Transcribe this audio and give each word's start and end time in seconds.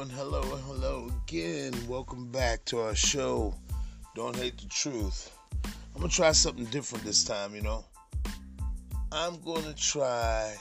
hello 0.00 0.08
and 0.08 0.12
hello 0.12 0.56
and 0.56 0.64
hello 0.64 1.10
again. 1.26 1.74
Welcome 1.86 2.30
back 2.30 2.64
to 2.66 2.80
our 2.80 2.94
show. 2.94 3.54
Don't 4.14 4.34
hate 4.34 4.56
the 4.56 4.66
truth. 4.66 5.30
I'm 5.64 6.00
gonna 6.00 6.08
try 6.08 6.32
something 6.32 6.64
different 6.66 7.04
this 7.04 7.22
time, 7.22 7.54
you 7.54 7.60
know. 7.60 7.84
I'm 9.12 9.38
gonna 9.42 9.74
try 9.74 10.56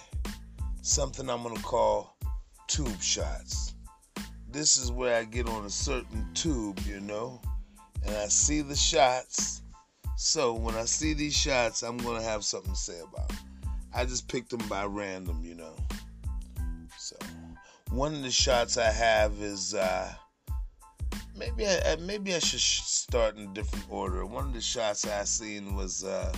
something 0.81 1.29
I'm 1.29 1.43
gonna 1.43 1.61
call 1.61 2.17
tube 2.67 3.01
shots. 3.01 3.75
This 4.51 4.75
is 4.75 4.91
where 4.91 5.15
I 5.15 5.23
get 5.23 5.47
on 5.47 5.63
a 5.63 5.69
certain 5.69 6.27
tube, 6.33 6.79
you 6.85 6.99
know, 6.99 7.39
and 8.05 8.17
I 8.17 8.27
see 8.27 8.61
the 8.61 8.75
shots. 8.75 9.61
So 10.17 10.53
when 10.53 10.75
I 10.75 10.83
see 10.83 11.13
these 11.13 11.35
shots, 11.35 11.81
I'm 11.81 11.97
gonna 11.97 12.23
have 12.23 12.43
something 12.43 12.73
to 12.73 12.77
say 12.77 12.99
about. 12.99 13.31
I 13.95 14.03
just 14.03 14.27
picked 14.27 14.49
them 14.49 14.67
by 14.67 14.83
random, 14.83 15.45
you 15.45 15.55
know. 15.55 15.75
One 17.91 18.13
of 18.13 18.21
the 18.21 18.29
shots 18.29 18.77
I 18.77 18.91
have 18.91 19.33
is 19.41 19.73
uh, 19.73 20.13
maybe 21.35 21.65
I 21.65 21.95
maybe 21.99 22.35
I 22.35 22.39
should 22.39 22.59
start 22.59 23.35
in 23.35 23.49
a 23.49 23.53
different 23.53 23.85
order. 23.89 24.25
One 24.27 24.45
of 24.45 24.53
the 24.53 24.61
shots 24.61 25.07
I 25.07 25.23
seen 25.23 25.75
was 25.75 26.03
uh, 26.03 26.31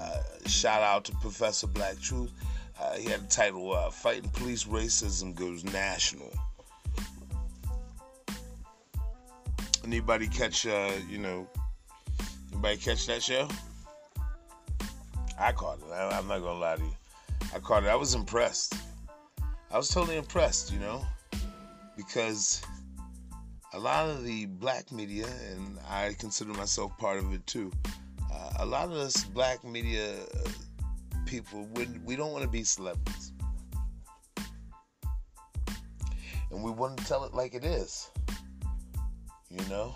uh, 0.00 0.22
shout 0.46 0.82
out 0.82 1.04
to 1.06 1.12
Professor 1.16 1.66
Black 1.66 1.98
Truth. 2.00 2.30
Uh, 2.80 2.94
he 2.94 3.10
had 3.10 3.22
the 3.22 3.26
title 3.26 3.72
uh, 3.72 3.90
"Fighting 3.90 4.30
Police 4.30 4.64
Racism 4.64 5.34
Goes 5.34 5.64
National." 5.64 6.30
Anybody 9.84 10.28
catch 10.28 10.66
uh, 10.66 10.92
you 11.08 11.18
know? 11.18 11.48
Anybody 12.52 12.76
catch 12.76 13.06
that 13.08 13.24
show? 13.24 13.48
I 15.36 15.50
caught 15.50 15.78
it. 15.78 15.92
I, 15.92 16.16
I'm 16.16 16.28
not 16.28 16.42
gonna 16.42 16.60
lie 16.60 16.76
to 16.76 16.82
you. 16.82 16.96
I 17.52 17.58
caught 17.58 17.82
it. 17.82 17.88
I 17.88 17.96
was 17.96 18.14
impressed. 18.14 18.74
I 19.72 19.76
was 19.76 19.88
totally 19.88 20.16
impressed, 20.16 20.72
you 20.72 20.80
know, 20.80 21.06
because 21.96 22.60
a 23.72 23.78
lot 23.78 24.10
of 24.10 24.24
the 24.24 24.46
black 24.46 24.90
media, 24.90 25.26
and 25.52 25.78
I 25.88 26.14
consider 26.18 26.52
myself 26.54 26.98
part 26.98 27.18
of 27.18 27.32
it 27.32 27.46
too, 27.46 27.70
uh, 28.32 28.52
a 28.58 28.66
lot 28.66 28.86
of 28.86 28.94
us 28.94 29.22
black 29.22 29.62
media 29.62 30.16
people, 31.24 31.68
we, 31.74 31.86
we 32.04 32.16
don't 32.16 32.32
want 32.32 32.42
to 32.42 32.50
be 32.50 32.64
celebrities. 32.64 33.32
And 36.50 36.64
we 36.64 36.72
want 36.72 36.98
to 36.98 37.04
tell 37.04 37.22
it 37.24 37.32
like 37.32 37.54
it 37.54 37.64
is, 37.64 38.10
you 39.50 39.64
know? 39.68 39.94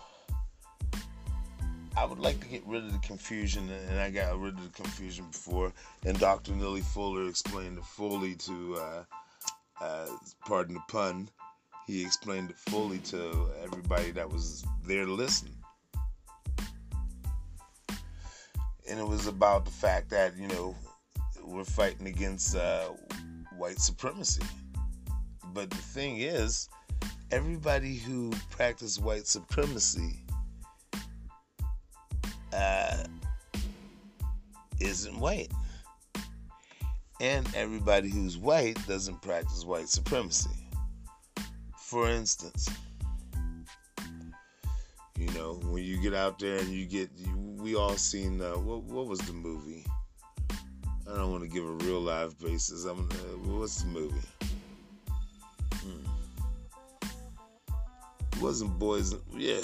I 1.96 2.04
would 2.04 2.20
like 2.20 2.38
to 2.40 2.46
get 2.46 2.64
rid 2.64 2.84
of 2.84 2.92
the 2.92 2.98
confusion, 2.98 3.68
and 3.70 3.98
I 3.98 4.10
got 4.10 4.38
rid 4.38 4.54
of 4.54 4.62
the 4.62 4.82
confusion 4.82 5.26
before. 5.32 5.72
And 6.04 6.18
Dr. 6.18 6.52
Neely 6.52 6.80
Fuller 6.80 7.28
explained 7.28 7.78
it 7.78 7.84
fully 7.84 8.34
to 8.36 8.76
uh, 8.76 9.04
uh, 9.84 10.06
pardon 10.46 10.74
the 10.74 10.80
pun, 10.88 11.28
he 11.86 12.02
explained 12.02 12.50
it 12.50 12.56
fully 12.56 12.98
to 12.98 13.48
everybody 13.62 14.10
that 14.12 14.30
was 14.30 14.64
there 14.86 15.04
to 15.04 15.12
listen. 15.12 15.50
And 18.88 18.98
it 18.98 19.06
was 19.06 19.26
about 19.26 19.64
the 19.64 19.70
fact 19.70 20.10
that, 20.10 20.36
you 20.36 20.48
know, 20.48 20.74
we're 21.42 21.64
fighting 21.64 22.06
against 22.06 22.56
uh, 22.56 22.88
white 23.56 23.78
supremacy. 23.78 24.42
But 25.52 25.70
the 25.70 25.76
thing 25.76 26.18
is, 26.18 26.68
everybody 27.30 27.96
who 27.96 28.30
practiced 28.50 29.02
white 29.02 29.26
supremacy 29.26 30.24
uh, 32.52 33.04
isn't 34.80 35.18
white 35.18 35.52
and 37.20 37.48
everybody 37.54 38.10
who's 38.10 38.36
white 38.36 38.76
doesn't 38.86 39.22
practice 39.22 39.64
white 39.64 39.88
supremacy. 39.88 40.50
For 41.78 42.08
instance, 42.08 42.68
you 45.16 45.28
know, 45.32 45.60
when 45.64 45.84
you 45.84 46.00
get 46.00 46.14
out 46.14 46.38
there 46.38 46.58
and 46.58 46.68
you 46.68 46.86
get, 46.86 47.10
you, 47.16 47.36
we 47.58 47.76
all 47.76 47.96
seen, 47.96 48.40
uh, 48.40 48.54
what, 48.54 48.82
what 48.82 49.06
was 49.06 49.20
the 49.20 49.32
movie? 49.32 49.84
I 51.08 51.16
don't 51.16 51.30
want 51.30 51.42
to 51.44 51.48
give 51.48 51.64
a 51.64 51.72
real 51.84 52.00
live 52.00 52.38
basis. 52.40 52.84
I'm, 52.84 53.08
uh, 53.10 53.14
what's 53.58 53.82
the 53.82 53.88
movie? 53.88 54.28
Hmm. 55.74 56.06
It 58.32 58.42
wasn't 58.42 58.78
Boys, 58.78 59.14
yeah. 59.36 59.60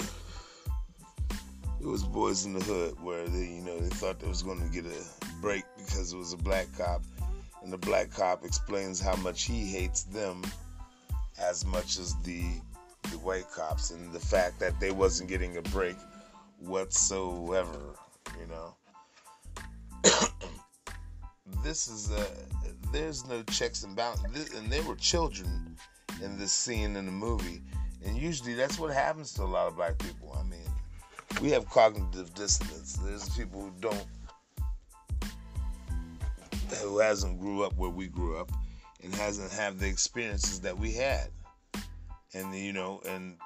It 1.81 1.87
was 1.87 2.03
Boys 2.03 2.45
in 2.45 2.53
the 2.53 2.63
Hood 2.63 3.01
where 3.01 3.27
they, 3.27 3.45
you 3.45 3.61
know, 3.61 3.77
they 3.77 3.89
thought 3.89 4.19
they 4.19 4.27
was 4.27 4.43
going 4.43 4.61
to 4.61 4.69
get 4.69 4.85
a 4.85 5.03
break 5.41 5.63
because 5.77 6.13
it 6.13 6.17
was 6.17 6.31
a 6.31 6.37
black 6.37 6.67
cop 6.77 7.01
and 7.61 7.71
the 7.71 7.77
black 7.77 8.09
cop 8.11 8.43
explains 8.43 8.99
how 8.99 9.15
much 9.17 9.43
he 9.43 9.65
hates 9.65 10.03
them 10.03 10.41
as 11.39 11.65
much 11.65 11.97
as 11.97 12.15
the 12.23 12.43
the 13.11 13.17
white 13.19 13.49
cops 13.51 13.91
and 13.91 14.11
the 14.13 14.19
fact 14.19 14.59
that 14.59 14.79
they 14.79 14.91
wasn't 14.91 15.27
getting 15.27 15.57
a 15.57 15.61
break 15.63 15.95
whatsoever 16.59 17.95
you 18.39 18.47
know. 18.47 18.75
This 21.63 21.87
is 21.87 22.09
a 22.11 22.25
there's 22.91 23.27
no 23.27 23.43
checks 23.43 23.83
and 23.83 23.95
balances 23.95 24.53
and 24.53 24.71
there 24.71 24.81
were 24.83 24.95
children 24.95 25.77
in 26.23 26.39
this 26.39 26.51
scene 26.51 26.95
in 26.95 27.05
the 27.05 27.11
movie 27.11 27.61
and 28.03 28.17
usually 28.17 28.55
that's 28.55 28.79
what 28.79 28.91
happens 28.91 29.33
to 29.33 29.43
a 29.43 29.45
lot 29.45 29.67
of 29.67 29.75
black 29.75 29.97
people. 29.99 30.35
I 30.39 30.43
mean 30.43 30.69
we 31.41 31.51
have 31.51 31.69
cognitive 31.69 32.33
dissonance. 32.33 32.93
There's 33.03 33.29
people 33.29 33.61
who 33.61 33.71
don't 33.79 34.05
who 36.77 36.99
hasn't 36.99 37.39
grew 37.39 37.63
up 37.63 37.75
where 37.77 37.89
we 37.89 38.07
grew 38.07 38.37
up 38.37 38.51
and 39.03 39.13
hasn't 39.15 39.51
had 39.51 39.79
the 39.79 39.87
experiences 39.87 40.59
that 40.61 40.77
we 40.77 40.91
had. 40.93 41.29
And 42.33 42.55
you 42.55 42.73
know 42.73 43.01
and 43.07 43.37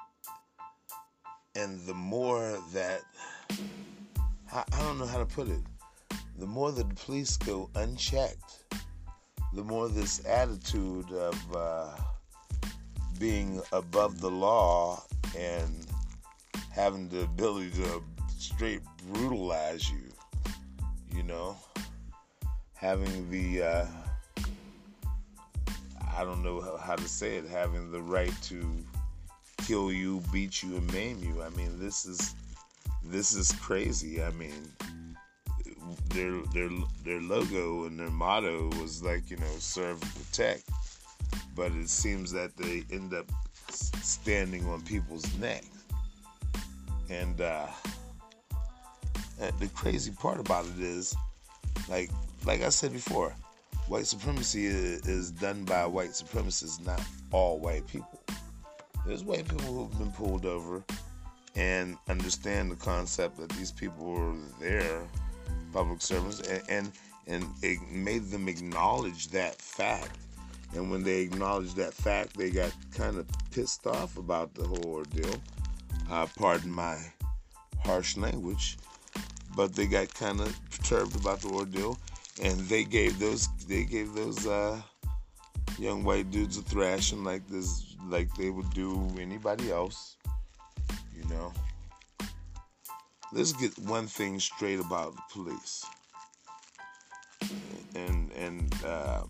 and 1.56 1.80
the 1.82 1.94
more 1.94 2.58
that 2.74 3.02
I, 4.52 4.64
I 4.72 4.80
don't 4.80 5.00
know 5.00 5.06
how 5.08 5.20
to 5.20 5.26
put 5.26 5.48
it. 5.48 5.62
The 6.38 6.46
more 6.46 6.72
the 6.72 6.86
police 6.86 7.38
go 7.38 7.70
unchecked 7.76 8.66
the 9.56 9.64
more 9.64 9.88
this 9.88 10.26
attitude 10.28 11.10
of 11.14 11.56
uh, 11.56 11.88
being 13.18 13.62
above 13.72 14.20
the 14.20 14.30
law 14.30 15.02
and 15.38 15.88
having 16.72 17.08
the 17.08 17.22
ability 17.22 17.70
to 17.72 18.04
straight 18.38 18.82
brutalize 19.14 19.90
you 19.90 20.02
you 21.16 21.24
know 21.24 21.56
having 22.76 23.30
the 23.30 23.64
uh, 23.64 23.86
I 26.16 26.24
don't 26.24 26.44
know 26.44 26.78
how 26.78 26.96
to 26.96 27.08
say 27.08 27.38
it, 27.38 27.48
having 27.48 27.92
the 27.92 28.02
right 28.02 28.34
to 28.44 28.78
kill 29.58 29.92
you, 29.92 30.22
beat 30.32 30.64
you, 30.64 30.78
and 30.78 30.94
maim 30.94 31.22
you. 31.22 31.42
I 31.42 31.50
mean, 31.50 31.80
this 31.80 32.06
is 32.06 32.36
this 33.04 33.34
is 33.34 33.52
crazy. 33.54 34.24
I 34.24 34.32
mean, 34.32 34.72
their 36.10 36.42
their 36.54 36.70
their 37.04 37.22
logo 37.22 37.86
and 37.86 38.00
their 38.00 38.10
motto 38.10 38.70
was 38.82 39.04
like 39.04 39.30
you 39.30 39.38
know 39.38 39.56
serve 39.60 40.02
and 40.02 40.16
protect, 40.16 40.70
but 41.56 41.72
it 41.74 41.90
seems 41.90 42.32
that 42.32 42.56
they 42.56 42.84
end 42.92 43.14
up 43.14 43.30
standing 43.70 44.66
on 44.68 44.82
people's 44.82 45.26
necks. 45.38 45.68
And 47.10 47.40
uh, 47.40 47.68
the 49.60 49.68
crazy 49.76 50.12
part 50.12 50.40
about 50.40 50.66
it 50.66 50.80
is, 50.80 51.16
like 51.88 52.10
like 52.46 52.62
I 52.62 52.70
said 52.70 52.94
before, 52.94 53.34
white 53.88 54.06
supremacy 54.06 54.66
is, 54.66 55.32
done 55.32 55.64
by 55.66 55.86
white 55.86 56.12
supremacists, 56.12 56.86
not 56.86 57.02
all 57.32 57.60
white 57.60 57.88
people. 57.88 58.22
There's 59.06 59.24
white 59.24 59.48
people 59.48 59.74
who've 59.74 59.98
been 59.98 60.12
pulled 60.12 60.46
over 60.46 60.84
and 61.56 61.98
understand 62.08 62.72
the 62.72 62.76
concept 62.76 63.38
that 63.38 63.50
these 63.50 63.72
people 63.72 64.06
were 64.06 64.36
there, 64.60 65.08
public 65.74 66.02
servants, 66.02 66.42
and, 66.42 66.64
and 66.70 66.92
and 67.28 67.46
it 67.64 67.80
made 67.90 68.26
them 68.26 68.48
acknowledge 68.48 69.30
that 69.30 69.60
fact. 69.60 70.18
And 70.76 70.92
when 70.92 71.04
they 71.04 71.22
acknowledged 71.22 71.76
that 71.78 71.94
fact, 71.94 72.38
they 72.38 72.52
got 72.52 72.72
kind 72.94 73.18
of 73.18 73.26
pissed 73.52 73.88
off 73.88 74.18
about 74.18 74.54
the 74.54 74.64
whole 74.64 74.86
ordeal. 74.86 75.36
Uh, 76.12 76.28
pardon 76.38 76.70
my 76.70 76.98
harsh 77.84 78.16
language, 78.16 78.78
but 79.56 79.74
they 79.74 79.88
got 79.88 80.14
kind 80.14 80.40
of 80.40 80.56
perturbed 80.70 81.16
about 81.16 81.42
the 81.42 81.48
ordeal 81.48 81.98
and 82.42 82.60
they 82.68 82.84
gave 82.84 83.18
those 83.20 83.48
they 83.68 83.84
gave 83.84 84.14
those 84.14 84.46
uh, 84.46 84.82
young 85.80 86.04
white 86.04 86.30
dudes 86.32 86.58
a 86.58 86.62
thrashing 86.62 87.24
like 87.24 87.48
this, 87.48 87.96
like 88.08 88.34
they 88.36 88.50
would 88.50 88.70
do 88.72 89.10
anybody 89.20 89.72
else. 89.72 90.18
You 91.16 91.28
know. 91.30 91.54
Let's 93.34 93.54
get 93.54 93.78
one 93.80 94.08
thing 94.08 94.40
straight 94.40 94.80
about 94.80 95.16
the 95.16 95.22
police, 95.32 95.86
and 97.96 98.32
and 98.34 98.74
uh, 98.86 99.24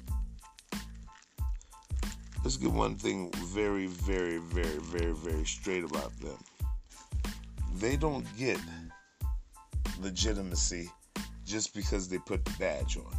let's 2.44 2.58
get 2.58 2.72
one 2.72 2.96
thing 2.96 3.31
very, 3.48 3.88
very, 3.88 4.38
very, 4.38 4.78
very, 4.78 5.13
very 5.13 5.46
straight 5.46 5.84
about 5.84 6.12
them. 6.19 6.38
They 7.78 7.96
don't 7.96 8.25
get 8.38 8.60
legitimacy 10.00 10.92
just 11.45 11.74
because 11.74 12.09
they 12.09 12.18
put 12.19 12.44
the 12.45 12.51
badge 12.59 12.97
on. 12.97 13.15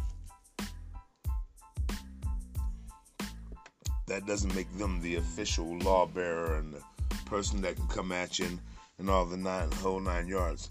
that 4.07 4.25
doesn't 4.25 4.55
make 4.55 4.71
them 4.77 5.01
the 5.01 5.15
official 5.15 5.77
law 5.79 6.05
bearer 6.05 6.55
and 6.55 6.73
the 6.73 6.81
person 7.25 7.61
that 7.61 7.75
can 7.75 7.87
come 7.87 8.11
at 8.11 8.39
you 8.39 8.45
and, 8.45 8.59
and 8.99 9.09
all 9.09 9.25
the 9.25 9.37
nine 9.37 9.69
whole 9.73 9.99
nine 9.99 10.27
yards. 10.27 10.69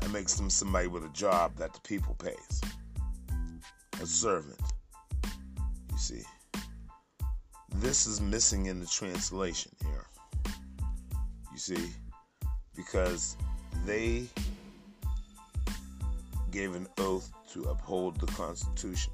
That 0.00 0.10
makes 0.10 0.34
them 0.34 0.50
somebody 0.50 0.88
with 0.88 1.04
a 1.04 1.10
job 1.10 1.54
that 1.56 1.74
the 1.74 1.80
people 1.80 2.14
pays. 2.14 2.60
A 4.02 4.06
servant. 4.06 4.60
You 5.92 5.98
see. 5.98 6.22
This 7.76 8.06
is 8.06 8.20
missing 8.20 8.66
in 8.66 8.80
the 8.80 8.86
translation 8.86 9.72
here. 9.84 10.06
You 11.52 11.58
see? 11.58 11.90
Because 12.74 13.36
they 13.84 14.24
gave 16.56 16.74
an 16.74 16.88
oath 16.96 17.30
to 17.52 17.64
uphold 17.64 18.18
the 18.18 18.26
Constitution. 18.28 19.12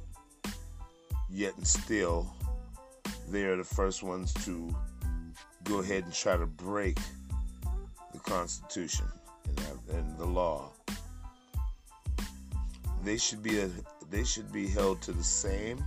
Yet 1.29 1.57
and 1.57 1.67
still, 1.67 2.33
they 3.29 3.43
are 3.47 3.57
the 3.57 3.65
first 3.65 4.05
ones 4.05 4.33
to 4.45 4.73
go 5.65 5.81
ahead 5.81 6.05
and 6.05 6.13
try 6.13 6.37
to 6.37 6.47
break 6.47 6.99
the 8.13 8.21
Constitution 8.21 9.07
and, 9.49 9.97
and 9.97 10.19
the 10.19 10.25
law. 10.25 10.71
They 13.03 13.17
should 13.17 13.43
be 13.43 13.59
a, 13.59 13.69
they 14.09 14.23
should 14.23 14.53
be 14.53 14.69
held 14.69 15.03
to 15.03 15.13
the 15.13 15.25
same. 15.25 15.85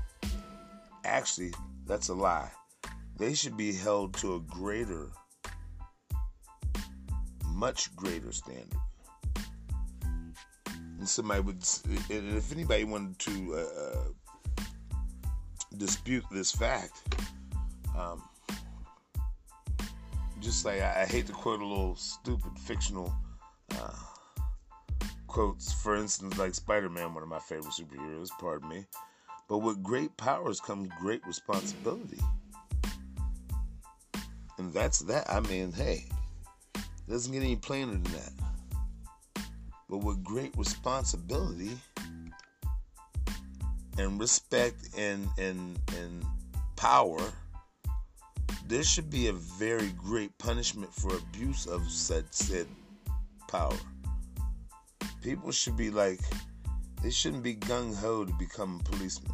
Actually, 1.06 1.54
that's 1.86 2.10
a 2.10 2.14
lie. 2.14 2.52
They 3.16 3.34
should 3.34 3.56
be 3.56 3.72
held 3.72 4.14
to 4.16 4.36
a 4.36 4.40
greater, 4.42 5.08
much 7.46 7.96
greater 7.96 8.34
standard. 8.34 8.82
And 11.06 11.10
somebody 11.12 11.42
would, 11.42 11.64
and 12.10 12.36
if 12.36 12.52
anybody 12.52 12.84
wanted 12.84 13.20
to 13.20 13.54
uh, 13.54 13.90
uh 13.92 14.64
dispute 15.78 16.24
this 16.32 16.52
fact, 16.52 17.16
um, 17.96 18.24
just 20.40 20.66
like 20.66 20.82
I, 20.82 21.04
I, 21.04 21.06
hate 21.06 21.28
to 21.28 21.32
quote 21.32 21.62
a 21.62 21.64
little 21.64 21.96
stupid 21.96 22.58
fictional 22.58 23.14
uh, 23.80 23.94
quotes, 25.28 25.72
for 25.72 25.96
instance, 25.96 26.40
like 26.40 26.56
Spider 26.56 26.90
Man, 26.90 27.14
one 27.14 27.22
of 27.22 27.30
my 27.30 27.38
favorite 27.38 27.76
superheroes, 27.80 28.30
pardon 28.40 28.68
me. 28.68 28.84
But 29.48 29.60
with 29.60 29.84
great 29.84 30.18
powers 30.18 30.60
comes 30.60 30.90
great 31.00 31.24
responsibility. 31.28 32.20
And 34.58 34.74
that's 34.74 35.02
that. 35.02 35.30
I 35.30 35.42
mean, 35.42 35.72
hey, 35.72 36.06
doesn't 37.08 37.32
get 37.32 37.44
any 37.44 37.58
plainer 37.58 37.92
than 37.92 38.04
that. 38.06 38.55
But 39.90 40.00
with 40.00 40.24
great 40.24 40.56
responsibility 40.58 41.78
and 43.98 44.20
respect 44.20 44.90
and 44.98 45.28
and 45.38 45.80
and 45.98 46.26
power 46.76 47.22
there 48.68 48.84
should 48.84 49.10
be 49.12 49.28
a 49.28 49.34
very 49.34 49.90
great 49.90 50.36
punishment 50.40 50.94
for 50.94 51.16
abuse 51.16 51.68
of 51.68 51.90
said 51.90 52.26
said 52.32 52.68
power. 53.48 53.78
People 55.22 55.52
should 55.52 55.78
be 55.78 55.92
like, 55.92 56.20
they 57.04 57.12
shouldn't 57.12 57.44
be 57.44 57.56
gung 57.56 57.96
ho 57.96 58.26
to 58.26 58.34
become 58.34 58.80
a 58.80 58.90
policeman. 58.90 59.34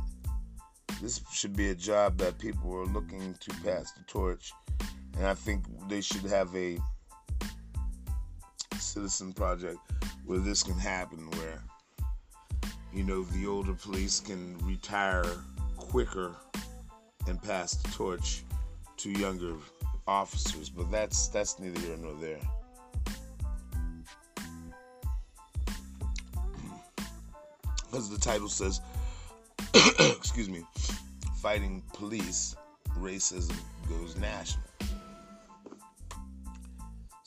This 1.01 1.21
should 1.31 1.56
be 1.56 1.69
a 1.69 1.75
job 1.75 2.18
that 2.18 2.39
people 2.39 2.74
are 2.75 2.86
looking 2.86 3.33
to 3.39 3.51
pass 3.63 3.92
the 3.94 4.03
torch, 4.06 4.51
and 5.18 5.25
I 5.25 5.33
think 5.33 5.63
they 5.88 6.01
should 6.01 6.24
have 6.24 6.53
a 6.56 6.77
citizen 8.91 9.31
project 9.31 9.79
where 10.25 10.39
this 10.39 10.63
can 10.63 10.77
happen, 10.77 11.29
where 11.31 11.63
you 12.93 13.03
know 13.03 13.23
the 13.23 13.47
older 13.47 13.73
police 13.73 14.19
can 14.19 14.57
retire 14.65 15.25
quicker 15.77 16.35
and 17.27 17.41
pass 17.41 17.75
the 17.75 17.89
torch 17.91 18.43
to 18.97 19.11
younger 19.11 19.55
officers, 20.07 20.69
but 20.69 20.91
that's 20.91 21.29
that's 21.29 21.57
neither 21.59 21.79
here 21.79 21.97
nor 21.97 22.13
there. 22.15 22.39
Because 27.89 28.09
the 28.09 28.17
title 28.17 28.49
says, 28.49 28.81
excuse 29.99 30.49
me, 30.49 30.63
fighting 31.41 31.81
police, 31.93 32.55
racism 32.99 33.57
goes 33.89 34.15
national. 34.17 34.70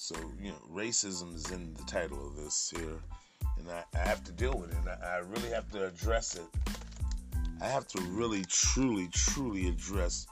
So, 0.05 0.17
you 0.39 0.51
know, 0.51 0.59
racism 0.71 1.35
is 1.35 1.51
in 1.51 1.73
the 1.73 1.83
title 1.85 2.27
of 2.27 2.37
this 2.37 2.71
here, 2.77 3.01
and 3.57 3.71
I, 3.71 3.85
I 3.95 4.07
have 4.07 4.23
to 4.25 4.33
deal 4.33 4.53
with 4.53 4.71
it. 4.71 4.77
And 4.77 4.91
I, 4.91 4.99
I 5.03 5.17
really 5.21 5.49
have 5.49 5.73
to 5.73 5.87
address 5.87 6.35
it. 6.35 6.45
I 7.63 7.69
have 7.69 7.89
to 7.89 8.03
really, 8.11 8.45
truly, 8.47 9.09
truly 9.15 9.67
address 9.67 10.27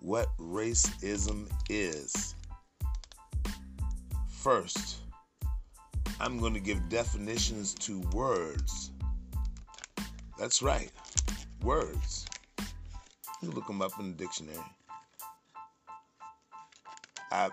what 0.00 0.28
racism 0.36 1.50
is. 1.70 2.34
First, 4.28 4.98
I'm 6.20 6.38
going 6.38 6.52
to 6.52 6.60
give 6.60 6.90
definitions 6.90 7.72
to 7.76 8.00
words. 8.12 8.90
That's 10.38 10.60
right, 10.60 10.90
words. 11.62 12.26
You 13.40 13.50
look 13.52 13.66
them 13.66 13.80
up 13.80 13.92
in 13.98 14.08
the 14.10 14.18
dictionary. 14.18 14.58
I, 17.30 17.50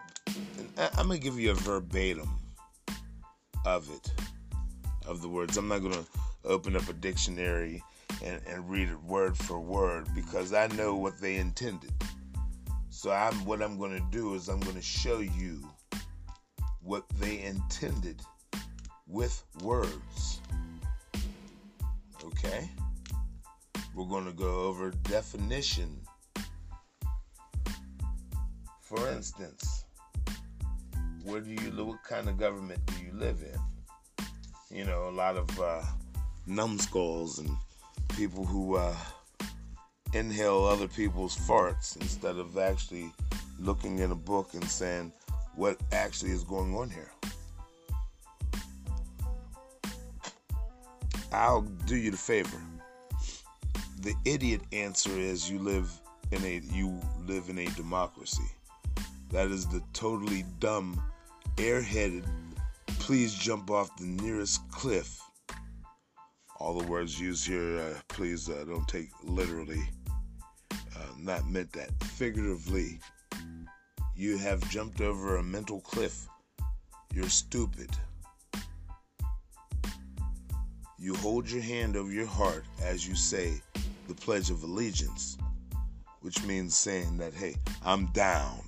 I'm 0.78 1.08
to 1.20 1.24
give 1.24 1.40
you 1.40 1.52
a 1.52 1.56
verbatim 1.56 2.30
of 3.66 3.90
it, 3.92 4.12
of 5.06 5.22
the 5.22 5.30
words. 5.30 5.58
I'm 5.58 5.68
not 5.68 5.82
to 5.94 6.06
open 6.46 6.76
up 6.76 6.88
a 6.90 6.94
dictionary 6.94 7.84
and, 8.24 8.42
and 8.48 8.70
read 8.70 8.90
it 8.90 9.02
word 9.04 9.38
for 9.38 9.60
word 9.60 10.08
because 10.16 10.54
I 10.54 10.68
know 10.68 10.96
what 10.96 11.20
they 11.20 11.36
intended. 11.36 11.92
So 12.90 13.12
I'm 13.12 13.46
what 13.46 13.62
I'm 13.62 13.78
to 13.92 14.06
do 14.12 14.34
is 14.34 14.50
I'm 14.50 14.60
to 14.76 14.82
show 14.82 15.20
you 15.20 15.64
what 16.82 17.08
they 17.20 17.42
intended 17.44 18.22
with 19.08 19.44
words. 19.62 20.40
Okay? 22.24 22.70
We're 23.94 24.06
to 24.26 24.32
go 24.32 24.62
over 24.62 24.92
definition. 25.04 26.00
For 28.88 29.10
instance, 29.10 29.84
where 31.26 31.42
do 31.42 31.52
you 31.52 31.72
live? 31.72 31.88
What 31.88 32.04
kind 32.06 32.30
of 32.30 32.38
government 32.38 32.80
do 32.86 32.94
you 33.04 33.12
live 33.12 33.44
in? 33.44 34.78
You 34.78 34.86
know, 34.86 35.10
a 35.10 35.12
lot 35.12 35.36
of 35.36 35.60
uh, 35.60 35.82
numbskulls 36.46 37.40
and 37.40 37.50
people 38.16 38.46
who 38.46 38.78
uh, 38.78 38.96
inhale 40.14 40.64
other 40.64 40.88
people's 40.88 41.38
farts 41.38 41.98
instead 41.98 42.38
of 42.38 42.58
actually 42.58 43.12
looking 43.60 44.00
in 44.00 44.12
a 44.12 44.16
book 44.16 44.54
and 44.54 44.64
saying 44.64 45.12
what 45.56 45.76
actually 45.92 46.32
is 46.32 46.46
going 46.46 46.74
on 46.74 46.90
here. 46.90 47.12
I'll 51.34 51.64
do 51.88 51.98
you 51.98 52.10
the 52.10 52.16
favor. 52.16 52.62
The 54.00 54.16
idiot 54.24 54.62
answer 54.72 55.12
is 55.12 55.52
you 55.52 55.60
live 55.60 55.92
in 56.32 56.42
a 56.46 56.62
you 56.72 57.02
live 57.26 57.50
in 57.50 57.58
a 57.58 57.66
democracy. 57.72 58.50
That 59.32 59.52
is 59.52 59.68
the 59.68 59.82
totally 59.94 60.46
dumb, 60.60 61.02
airheaded, 61.58 62.26
please 63.00 63.34
jump 63.34 63.70
off 63.70 63.96
the 63.98 64.06
nearest 64.06 64.70
cliff. 64.72 65.20
All 66.60 66.78
the 66.80 66.88
words 66.88 67.20
used 67.20 67.48
here, 67.48 67.80
uh, 67.80 68.00
please 68.08 68.50
uh, 68.50 68.64
don't 68.68 68.88
take 68.88 69.10
literally 69.24 69.84
not 71.28 71.48
meant 71.50 71.72
that 71.74 71.92
figuratively. 72.04 73.00
You 74.16 74.38
have 74.38 74.68
jumped 74.70 75.02
over 75.02 75.38
a 75.38 75.44
mental 75.44 75.82
cliff. 75.82 76.28
You're 77.14 77.30
stupid. 77.30 77.90
You 80.98 81.16
hold 81.16 81.50
your 81.50 81.62
hand 81.62 81.96
over 81.96 82.12
your 82.12 82.26
heart 82.26 82.66
as 82.82 83.08
you 83.08 83.16
say 83.16 83.62
the 84.08 84.16
Pledge 84.16 84.50
of 84.50 84.64
Allegiance, 84.64 85.38
which 86.22 86.44
means 86.46 86.78
saying 86.78 87.18
that, 87.18 87.34
hey, 87.34 87.56
I'm 87.84 88.08
down. 88.08 88.67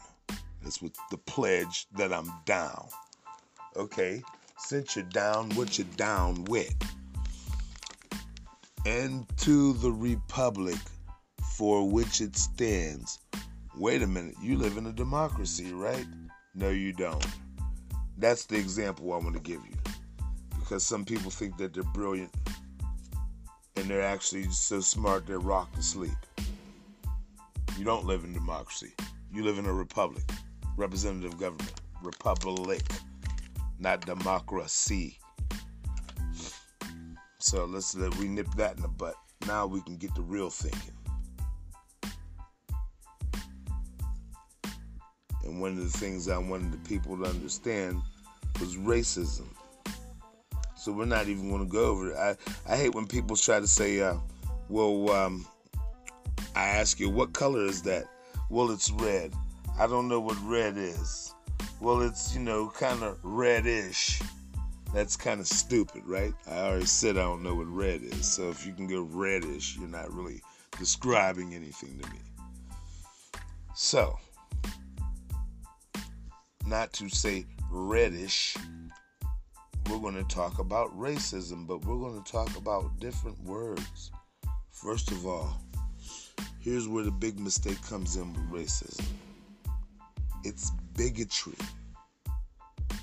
That's 0.61 0.81
with 0.81 0.95
the 1.11 1.17
pledge 1.17 1.87
that 1.95 2.11
I'm 2.13 2.31
down. 2.45 2.87
Okay, 3.75 4.21
since 4.57 4.95
you're 4.95 5.05
down, 5.05 5.49
what 5.51 5.77
you're 5.77 5.87
down 5.95 6.43
with? 6.45 6.75
And 8.85 9.25
to 9.37 9.73
the 9.73 9.91
Republic 9.91 10.77
for 11.55 11.89
which 11.89 12.21
it 12.21 12.35
stands. 12.35 13.19
Wait 13.77 14.01
a 14.01 14.07
minute, 14.07 14.35
you 14.41 14.57
live 14.57 14.77
in 14.77 14.87
a 14.87 14.91
democracy, 14.91 15.71
right? 15.73 16.05
No, 16.55 16.69
you 16.69 16.93
don't. 16.93 17.25
That's 18.17 18.45
the 18.45 18.57
example 18.57 19.13
I 19.13 19.17
want 19.17 19.35
to 19.35 19.41
give 19.41 19.61
you. 19.65 19.75
Because 20.59 20.85
some 20.85 21.05
people 21.05 21.31
think 21.31 21.57
that 21.57 21.73
they're 21.73 21.83
brilliant 21.83 22.31
and 23.75 23.89
they're 23.89 24.01
actually 24.01 24.43
so 24.51 24.81
smart 24.81 25.25
they're 25.25 25.39
rocked 25.39 25.75
to 25.75 25.83
sleep. 25.83 26.11
You 27.77 27.85
don't 27.85 28.05
live 28.05 28.25
in 28.25 28.33
democracy. 28.33 28.93
You 29.31 29.43
live 29.43 29.57
in 29.57 29.65
a 29.65 29.73
republic, 29.73 30.23
representative 30.79 31.37
government, 31.37 31.73
republic, 32.01 32.81
not 33.79 34.05
democracy. 34.05 35.19
So 37.39 37.65
let's 37.65 37.95
let 37.95 38.15
we 38.17 38.27
nip 38.27 38.47
that 38.57 38.77
in 38.77 38.81
the 38.81 38.87
butt. 38.87 39.15
Now 39.47 39.65
we 39.65 39.81
can 39.81 39.97
get 39.97 40.15
to 40.15 40.21
real 40.21 40.49
thinking. 40.49 40.93
and 45.49 45.59
one 45.59 45.71
of 45.71 45.91
the 45.91 45.97
things 45.97 46.29
I 46.29 46.37
wanted 46.37 46.71
the 46.71 46.89
people 46.89 47.17
to 47.17 47.25
understand 47.25 48.01
was 48.59 48.75
racism. 48.77 49.47
So 50.75 50.91
we're 50.91 51.05
not 51.05 51.27
even 51.27 51.49
going 51.49 51.65
to 51.65 51.71
go 51.71 51.85
over 51.85 52.11
it. 52.11 52.17
I, 52.17 52.37
I 52.71 52.77
hate 52.77 52.95
when 52.95 53.07
people 53.07 53.35
try 53.35 53.59
to 53.59 53.67
say, 53.67 53.99
uh, 53.99 54.15
well, 54.69 55.11
um, 55.11 55.45
I 56.55 56.65
ask 56.65 56.99
you, 56.99 57.09
what 57.09 57.33
color 57.33 57.65
is 57.65 57.81
that? 57.83 58.05
Well, 58.49 58.71
it's 58.71 58.91
red. 58.91 59.33
I 59.79 59.87
don't 59.87 60.09
know 60.09 60.19
what 60.19 60.35
red 60.43 60.75
is. 60.75 61.33
Well, 61.79 62.01
it's, 62.01 62.35
you 62.35 62.41
know, 62.41 62.67
kind 62.67 63.01
of 63.01 63.17
reddish. 63.23 64.21
That's 64.93 65.15
kind 65.15 65.39
of 65.39 65.47
stupid, 65.47 66.01
right? 66.05 66.33
I 66.51 66.59
already 66.59 66.85
said 66.85 67.15
I 67.15 67.21
don't 67.21 67.43
know 67.43 67.55
what 67.55 67.67
red 67.67 68.03
is. 68.03 68.25
So 68.25 68.49
if 68.49 68.65
you 68.65 68.73
can 68.73 68.87
go 68.87 69.03
reddish, 69.03 69.77
you're 69.77 69.87
not 69.87 70.11
really 70.11 70.41
describing 70.77 71.53
anything 71.53 71.97
to 71.97 72.09
me. 72.11 72.19
So, 73.73 74.19
not 76.67 76.91
to 76.93 77.07
say 77.07 77.45
reddish, 77.71 78.57
we're 79.89 79.99
going 79.99 80.15
to 80.15 80.35
talk 80.35 80.59
about 80.59 80.89
racism, 80.99 81.65
but 81.65 81.85
we're 81.85 81.99
going 81.99 82.21
to 82.21 82.29
talk 82.29 82.53
about 82.57 82.99
different 82.99 83.41
words. 83.45 84.11
First 84.71 85.11
of 85.11 85.25
all, 85.25 85.57
here's 86.59 86.89
where 86.89 87.05
the 87.05 87.11
big 87.11 87.39
mistake 87.39 87.81
comes 87.83 88.17
in 88.17 88.33
with 88.33 88.67
racism 88.67 89.05
it's 90.43 90.71
bigotry. 90.95 91.55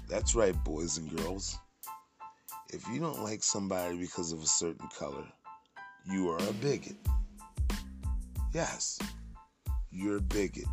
That's 0.09 0.35
right, 0.35 0.55
boys 0.64 0.99
and 0.99 1.14
girls. 1.16 1.59
If 2.71 2.87
you 2.88 3.00
don't 3.00 3.23
like 3.23 3.43
somebody 3.43 3.97
because 3.99 4.33
of 4.33 4.43
a 4.43 4.47
certain 4.47 4.88
color, 4.97 5.25
you 6.11 6.31
are 6.31 6.38
a 6.38 6.52
bigot. 6.55 6.97
Yes, 8.52 8.99
you're 9.90 10.19
a 10.19 10.21
bigot. 10.21 10.64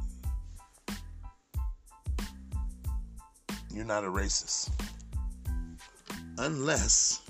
You're 3.73 3.85
not 3.85 4.03
a 4.03 4.07
racist. 4.07 4.69
Unless 6.37 7.21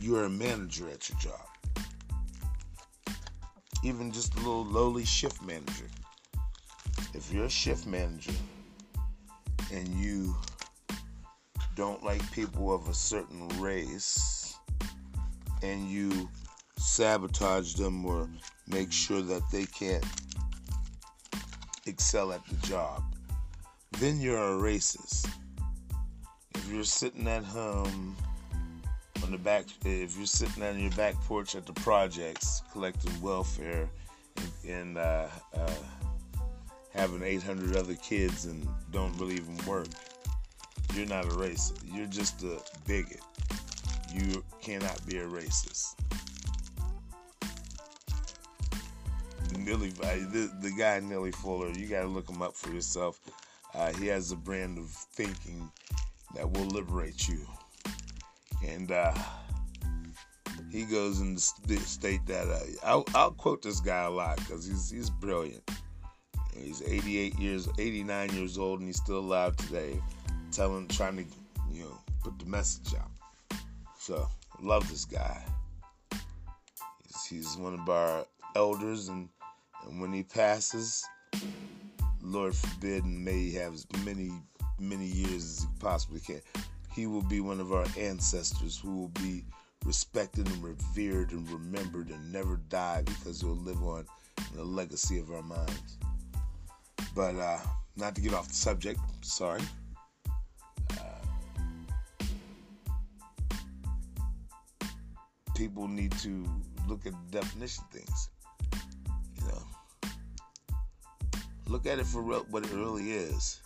you're 0.00 0.24
a 0.24 0.30
manager 0.30 0.88
at 0.90 1.08
your 1.08 1.18
job. 1.18 1.40
Even 3.82 4.12
just 4.12 4.34
a 4.34 4.38
little 4.38 4.64
lowly 4.64 5.04
shift 5.04 5.42
manager. 5.42 5.86
If 7.18 7.32
you're 7.32 7.46
a 7.46 7.50
shift 7.50 7.84
manager 7.84 8.30
and 9.72 9.88
you 9.88 10.36
don't 11.74 12.04
like 12.04 12.22
people 12.30 12.72
of 12.72 12.88
a 12.88 12.94
certain 12.94 13.48
race 13.60 14.54
and 15.64 15.90
you 15.90 16.28
sabotage 16.76 17.74
them 17.74 18.06
or 18.06 18.28
make 18.68 18.92
sure 18.92 19.20
that 19.20 19.42
they 19.50 19.64
can't 19.64 20.06
excel 21.86 22.32
at 22.32 22.46
the 22.46 22.66
job, 22.68 23.02
then 23.98 24.20
you're 24.20 24.38
a 24.38 24.62
racist. 24.62 25.28
If 26.54 26.70
you're 26.70 26.84
sitting 26.84 27.26
at 27.26 27.42
home 27.42 28.16
on 29.24 29.32
the 29.32 29.38
back, 29.38 29.64
if 29.84 30.16
you're 30.16 30.24
sitting 30.24 30.62
on 30.62 30.78
your 30.78 30.92
back 30.92 31.16
porch 31.22 31.56
at 31.56 31.66
the 31.66 31.72
projects 31.72 32.62
collecting 32.70 33.20
welfare 33.20 33.90
and, 34.36 34.70
and 34.70 34.98
uh, 34.98 35.26
uh, 35.52 35.70
having 36.98 37.22
800 37.22 37.76
other 37.76 37.94
kids 37.94 38.46
and 38.46 38.66
don't 38.90 39.16
really 39.20 39.36
even 39.36 39.56
work, 39.66 39.86
you're 40.94 41.06
not 41.06 41.26
a 41.26 41.28
racist. 41.28 41.78
You're 41.94 42.06
just 42.06 42.42
a 42.42 42.60
bigot. 42.88 43.20
You 44.12 44.44
cannot 44.60 45.06
be 45.06 45.18
a 45.18 45.26
racist. 45.26 45.94
Neely, 49.56 49.90
the, 49.90 50.50
the 50.60 50.72
guy 50.76 50.98
Neely 50.98 51.30
Fuller, 51.30 51.70
you 51.70 51.86
got 51.86 52.02
to 52.02 52.08
look 52.08 52.28
him 52.28 52.42
up 52.42 52.56
for 52.56 52.72
yourself. 52.72 53.20
Uh, 53.74 53.92
he 53.92 54.08
has 54.08 54.32
a 54.32 54.36
brand 54.36 54.76
of 54.76 54.90
thinking 54.90 55.70
that 56.34 56.50
will 56.50 56.66
liberate 56.66 57.28
you. 57.28 57.46
And 58.66 58.90
uh, 58.90 59.14
he 60.72 60.84
goes 60.84 61.20
in 61.20 61.34
the 61.34 61.76
state 61.76 62.26
that 62.26 62.48
uh, 62.48 62.58
I'll, 62.82 63.04
I'll, 63.14 63.30
quote 63.30 63.62
this 63.62 63.78
guy 63.78 64.02
a 64.02 64.10
lot 64.10 64.36
because 64.38 64.66
he's 64.66 64.90
he's 64.90 65.10
brilliant. 65.10 65.62
He's 66.62 66.82
88 66.82 67.38
years, 67.38 67.68
89 67.78 68.30
years 68.30 68.58
old, 68.58 68.80
and 68.80 68.88
he's 68.88 68.96
still 68.96 69.18
alive 69.18 69.56
today, 69.56 70.00
telling, 70.50 70.88
trying 70.88 71.16
to, 71.16 71.24
you 71.72 71.84
know, 71.84 71.98
put 72.22 72.38
the 72.38 72.46
message 72.46 72.94
out. 72.94 73.10
So, 73.98 74.28
love 74.60 74.88
this 74.88 75.04
guy. 75.04 75.44
He's, 77.06 77.24
he's 77.24 77.56
one 77.56 77.74
of 77.74 77.88
our 77.88 78.26
elders, 78.54 79.08
and 79.08 79.28
and 79.86 80.00
when 80.00 80.12
he 80.12 80.22
passes, 80.22 81.04
Lord 82.22 82.54
forbid, 82.54 83.04
and 83.04 83.24
may 83.24 83.32
he 83.32 83.52
have 83.54 83.74
as 83.74 83.86
many, 84.04 84.32
many 84.78 85.06
years 85.06 85.44
as 85.44 85.60
he 85.62 85.68
possibly 85.80 86.20
can, 86.20 86.40
he 86.92 87.06
will 87.06 87.22
be 87.22 87.40
one 87.40 87.60
of 87.60 87.72
our 87.72 87.86
ancestors 87.96 88.78
who 88.78 88.96
will 88.96 89.08
be 89.08 89.44
respected 89.84 90.46
and 90.46 90.62
revered 90.62 91.32
and 91.32 91.48
remembered 91.50 92.10
and 92.10 92.32
never 92.32 92.56
die 92.68 93.02
because 93.04 93.40
he'll 93.40 93.56
live 93.56 93.82
on 93.82 94.04
in 94.50 94.56
the 94.56 94.64
legacy 94.64 95.18
of 95.18 95.30
our 95.30 95.42
minds. 95.42 95.98
But 97.14 97.36
uh, 97.36 97.58
not 97.96 98.14
to 98.14 98.20
get 98.20 98.34
off 98.34 98.48
the 98.48 98.54
subject, 98.54 99.00
sorry. 99.22 99.62
Uh, 100.92 102.24
people 105.56 105.88
need 105.88 106.12
to 106.18 106.44
look 106.86 107.06
at 107.06 107.12
the 107.12 107.40
definition 107.40 107.84
things. 107.92 108.30
look 111.68 111.86
at 111.86 111.98
it 111.98 112.06
for 112.06 112.22
real, 112.22 112.46
what 112.50 112.64
it 112.64 112.72
really 112.72 113.12
is. 113.12 113.60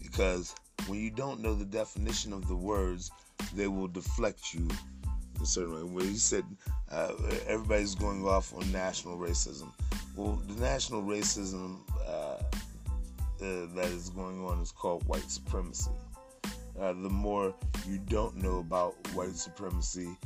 Because 0.00 0.54
when 0.86 0.98
you 1.00 1.10
don't 1.10 1.40
know 1.40 1.54
the 1.54 1.64
definition 1.64 2.32
of 2.32 2.46
the 2.48 2.56
words, 2.56 3.10
they 3.54 3.68
will 3.68 3.88
deflect 3.88 4.52
you 4.52 4.68
in 5.36 5.42
a 5.42 5.46
certain 5.46 5.74
way. 5.74 5.82
Where 5.82 6.04
he 6.04 6.16
said 6.16 6.44
uh, 6.90 7.12
everybody's 7.46 7.94
going 7.94 8.26
off 8.26 8.54
on 8.54 8.70
national 8.72 9.16
racism. 9.16 9.72
Well, 10.16 10.42
the 10.46 10.60
national 10.60 11.02
racism 11.02 11.78
that 13.42 13.86
is 13.86 14.10
going 14.10 14.44
on 14.44 14.60
is 14.60 14.70
called 14.70 15.06
white 15.08 15.28
supremacy. 15.30 15.90
Uh, 16.80 16.92
the 16.92 17.10
more 17.10 17.54
you 17.86 17.98
don't 17.98 18.36
know 18.36 18.58
about 18.58 18.94
white 19.14 19.34
supremacy, 19.34 20.16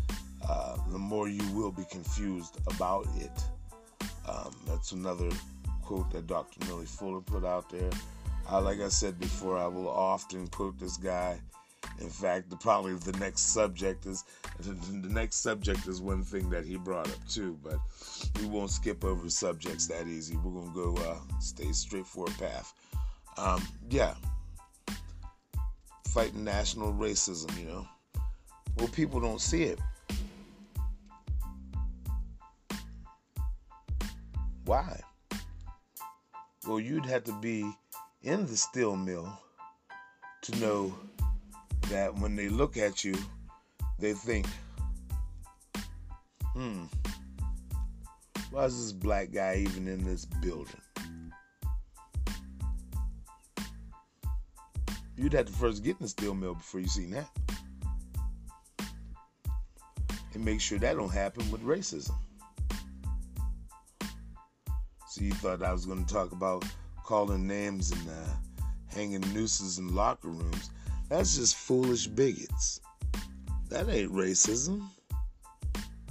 uh, 0.48 0.76
the 0.90 0.98
more 0.98 1.28
you 1.28 1.42
will 1.52 1.72
be 1.72 1.84
confused 1.90 2.58
about 2.66 3.06
it. 3.16 3.44
Um, 4.28 4.54
that's 4.66 4.92
another 4.92 5.30
quote 5.82 6.10
that 6.12 6.26
Dr. 6.26 6.66
Neely 6.66 6.86
Fuller 6.86 7.20
put 7.20 7.44
out 7.44 7.70
there. 7.70 7.90
Uh, 8.50 8.60
like 8.60 8.80
I 8.80 8.88
said 8.88 9.18
before, 9.18 9.56
I 9.56 9.66
will 9.66 9.88
often 9.88 10.46
quote 10.48 10.78
this 10.78 10.96
guy. 10.96 11.40
In 12.00 12.10
fact, 12.10 12.50
the, 12.50 12.56
probably 12.56 12.94
the 12.94 13.18
next 13.18 13.54
subject 13.54 14.04
is 14.06 14.24
the 14.60 15.08
next 15.08 15.36
subject 15.36 15.86
is 15.86 16.00
one 16.00 16.22
thing 16.22 16.50
that 16.50 16.66
he 16.66 16.76
brought 16.76 17.08
up 17.08 17.28
too. 17.28 17.58
But 17.62 17.78
we 18.40 18.46
won't 18.46 18.70
skip 18.70 19.04
over 19.04 19.30
subjects 19.30 19.86
that 19.86 20.06
easy. 20.06 20.36
We're 20.36 20.60
gonna 20.60 20.74
go 20.74 20.96
uh, 20.96 21.40
stay 21.40 21.72
straightforward 21.72 22.36
path. 22.38 22.74
Um, 23.38 23.66
yeah, 23.90 24.14
fighting 26.08 26.44
national 26.44 26.92
racism. 26.92 27.56
You 27.58 27.66
know, 27.66 27.88
well, 28.76 28.88
people 28.88 29.20
don't 29.20 29.40
see 29.40 29.64
it. 29.64 29.78
Why? 34.64 35.00
Well, 36.66 36.80
you'd 36.80 37.06
have 37.06 37.24
to 37.24 37.32
be 37.40 37.70
in 38.22 38.46
the 38.46 38.56
steel 38.56 38.96
mill 38.96 39.32
to 40.42 40.58
know 40.58 40.94
that 41.88 42.12
when 42.18 42.34
they 42.34 42.48
look 42.48 42.76
at 42.76 43.04
you, 43.04 43.14
they 43.98 44.12
think, 44.12 44.46
hmm, 46.54 46.84
why 48.50 48.64
is 48.64 48.82
this 48.82 48.92
black 48.92 49.30
guy 49.30 49.56
even 49.58 49.86
in 49.86 50.04
this 50.04 50.24
building? 50.24 50.80
You'd 55.16 55.32
have 55.32 55.46
to 55.46 55.52
first 55.52 55.82
get 55.82 55.96
in 55.96 56.02
the 56.02 56.08
steel 56.08 56.34
mill 56.34 56.54
before 56.54 56.80
you 56.80 56.88
see 56.88 57.06
that. 57.06 57.28
And 60.34 60.44
make 60.44 60.60
sure 60.60 60.78
that 60.78 60.96
don't 60.96 61.12
happen 61.12 61.50
with 61.50 61.62
racism. 61.62 62.14
So 65.08 65.24
you 65.24 65.32
thought 65.32 65.62
I 65.62 65.72
was 65.72 65.86
going 65.86 66.04
to 66.04 66.12
talk 66.12 66.32
about 66.32 66.64
calling 67.02 67.46
names 67.46 67.90
and 67.92 68.08
uh, 68.08 68.64
hanging 68.94 69.22
nooses 69.32 69.78
in 69.78 69.94
locker 69.94 70.28
rooms. 70.28 70.70
That's 71.08 71.36
just 71.36 71.56
foolish 71.56 72.06
bigots. 72.06 72.80
That 73.70 73.88
ain't 73.88 74.12
racism. 74.12 74.86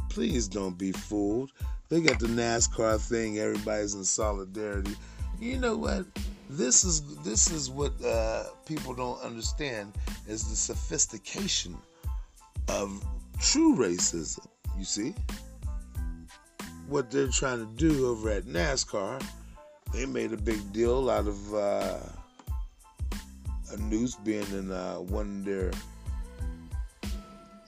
Please 0.10 0.48
don't 0.48 0.78
be 0.78 0.92
fooled. 0.92 1.52
They 1.90 2.02
got 2.02 2.20
the 2.20 2.28
NASCAR 2.28 3.00
thing. 3.00 3.38
Everybody's 3.38 3.94
in 3.94 4.04
solidarity. 4.04 4.96
You 5.40 5.58
know 5.58 5.78
what? 5.78 6.06
This 6.50 6.84
is 6.84 7.02
this 7.24 7.52
is 7.52 7.70
what 7.70 7.94
uh, 8.04 8.44
people 8.66 8.94
don't 8.94 9.20
understand 9.22 9.94
is 10.28 10.48
the 10.48 10.56
sophistication 10.56 11.76
of 12.68 13.04
true 13.40 13.76
racism. 13.76 14.46
You 14.78 14.86
see 14.86 15.16
what 16.88 17.10
they're 17.10 17.28
trying 17.28 17.60
to 17.60 17.72
do 17.76 18.08
over 18.08 18.30
at 18.30 18.44
NASCAR. 18.44 19.24
They 19.94 20.06
made 20.06 20.34
a 20.34 20.38
big 20.38 20.72
deal 20.72 21.10
out 21.10 21.28
of 21.28 21.54
uh, 21.54 21.98
a 23.72 23.78
noose 23.78 24.16
being 24.16 24.48
in 24.52 24.72
uh, 24.72 24.98
one 24.98 25.40
of 25.40 25.46
their 25.46 25.72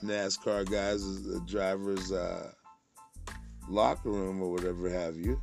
NASCAR 0.04 0.70
guys, 0.70 1.02
the 1.24 1.40
driver's 1.40 2.12
uh, 2.12 2.52
locker 3.68 4.10
room 4.10 4.40
or 4.40 4.52
whatever 4.52 4.88
have 4.88 5.16
you. 5.16 5.42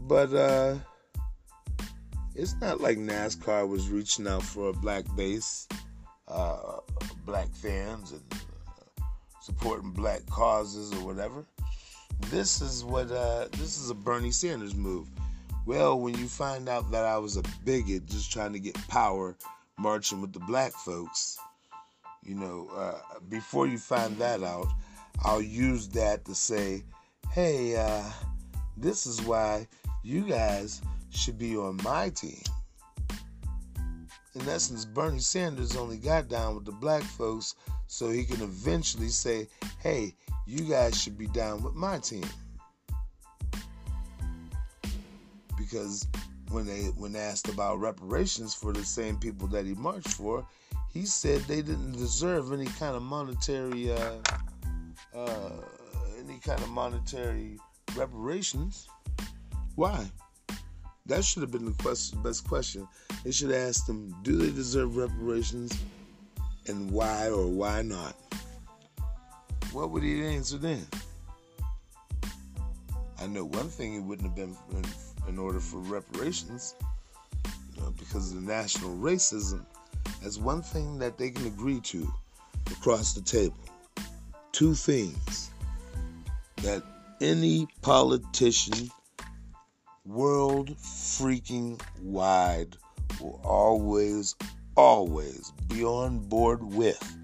But 0.00 0.32
uh, 0.32 0.76
it's 2.38 2.54
not 2.60 2.80
like 2.80 2.98
NASCAR 2.98 3.68
was 3.68 3.90
reaching 3.90 4.28
out 4.28 4.44
for 4.44 4.70
a 4.70 4.72
black 4.72 5.04
base, 5.16 5.66
uh, 6.28 6.78
black 7.26 7.48
fans, 7.52 8.12
and 8.12 8.22
uh, 8.32 9.02
supporting 9.42 9.90
black 9.90 10.24
causes 10.26 10.92
or 10.92 11.04
whatever. 11.04 11.44
This 12.30 12.60
is 12.62 12.84
what 12.84 13.10
uh, 13.10 13.48
this 13.52 13.80
is 13.80 13.90
a 13.90 13.94
Bernie 13.94 14.30
Sanders 14.30 14.76
move. 14.76 15.08
Well, 15.66 15.98
when 15.98 16.16
you 16.16 16.28
find 16.28 16.68
out 16.68 16.90
that 16.92 17.04
I 17.04 17.18
was 17.18 17.36
a 17.36 17.42
bigot 17.64 18.06
just 18.06 18.30
trying 18.30 18.52
to 18.52 18.60
get 18.60 18.74
power, 18.86 19.36
marching 19.76 20.20
with 20.20 20.32
the 20.32 20.40
black 20.40 20.72
folks, 20.72 21.38
you 22.22 22.36
know, 22.36 22.70
uh, 22.74 23.18
before 23.28 23.66
you 23.66 23.78
find 23.78 24.16
that 24.18 24.44
out, 24.44 24.68
I'll 25.24 25.42
use 25.42 25.88
that 25.88 26.24
to 26.26 26.36
say, 26.36 26.84
hey, 27.32 27.76
uh, 27.76 28.04
this 28.76 29.06
is 29.06 29.20
why 29.22 29.66
you 30.04 30.22
guys 30.22 30.80
should 31.10 31.38
be 31.38 31.56
on 31.56 31.78
my 31.82 32.10
team. 32.10 32.42
In 34.34 34.48
essence, 34.48 34.84
Bernie 34.84 35.18
Sanders 35.18 35.76
only 35.76 35.96
got 35.96 36.28
down 36.28 36.54
with 36.54 36.64
the 36.64 36.72
black 36.72 37.02
folks 37.02 37.54
so 37.86 38.10
he 38.10 38.24
can 38.24 38.40
eventually 38.42 39.08
say, 39.08 39.48
hey, 39.80 40.14
you 40.46 40.64
guys 40.64 41.00
should 41.00 41.18
be 41.18 41.26
down 41.26 41.62
with 41.62 41.74
my 41.74 41.98
team. 41.98 42.24
Because 45.56 46.06
when 46.50 46.66
they 46.66 46.84
when 46.96 47.16
asked 47.16 47.48
about 47.48 47.80
reparations 47.80 48.54
for 48.54 48.72
the 48.72 48.84
same 48.84 49.16
people 49.16 49.48
that 49.48 49.66
he 49.66 49.74
marched 49.74 50.12
for, 50.12 50.46
he 50.92 51.04
said 51.04 51.40
they 51.42 51.62
didn't 51.62 51.92
deserve 51.92 52.52
any 52.52 52.66
kind 52.66 52.96
of 52.96 53.02
monetary 53.02 53.92
uh, 53.92 54.16
uh, 55.14 55.50
any 56.18 56.38
kind 56.38 56.60
of 56.60 56.68
monetary 56.68 57.58
reparations. 57.96 58.88
Why? 59.74 60.06
That 61.08 61.24
should 61.24 61.40
have 61.40 61.50
been 61.50 61.64
the 61.64 61.82
question, 61.82 62.22
best 62.22 62.46
question. 62.46 62.86
They 63.24 63.30
should 63.30 63.50
asked 63.50 63.86
them, 63.86 64.14
do 64.22 64.36
they 64.36 64.50
deserve 64.50 64.96
reparations 64.96 65.72
and 66.66 66.90
why 66.90 67.30
or 67.30 67.46
why 67.46 67.80
not? 67.80 68.14
What 69.72 69.90
would 69.90 70.02
he 70.02 70.22
answer 70.22 70.58
then? 70.58 70.86
I 73.20 73.26
know 73.26 73.46
one 73.46 73.68
thing 73.68 73.94
it 73.94 74.00
wouldn't 74.00 74.28
have 74.28 74.36
been 74.36 74.56
in, 74.72 74.84
in 75.28 75.38
order 75.38 75.60
for 75.60 75.78
reparations, 75.78 76.74
you 77.74 77.82
know, 77.82 77.90
because 77.98 78.30
of 78.30 78.44
the 78.44 78.46
national 78.46 78.94
racism. 78.96 79.64
That's 80.22 80.38
one 80.38 80.60
thing 80.60 80.98
that 80.98 81.16
they 81.16 81.30
can 81.30 81.46
agree 81.46 81.80
to 81.80 82.06
across 82.70 83.14
the 83.14 83.22
table. 83.22 83.56
Two 84.52 84.74
things 84.74 85.50
that 86.58 86.82
any 87.20 87.66
politician 87.80 88.90
world 90.08 90.74
freaking 90.78 91.80
wide 92.00 92.76
will 93.20 93.40
always, 93.44 94.34
always 94.74 95.52
be 95.68 95.84
on 95.84 96.18
board 96.18 96.62
with. 96.62 97.16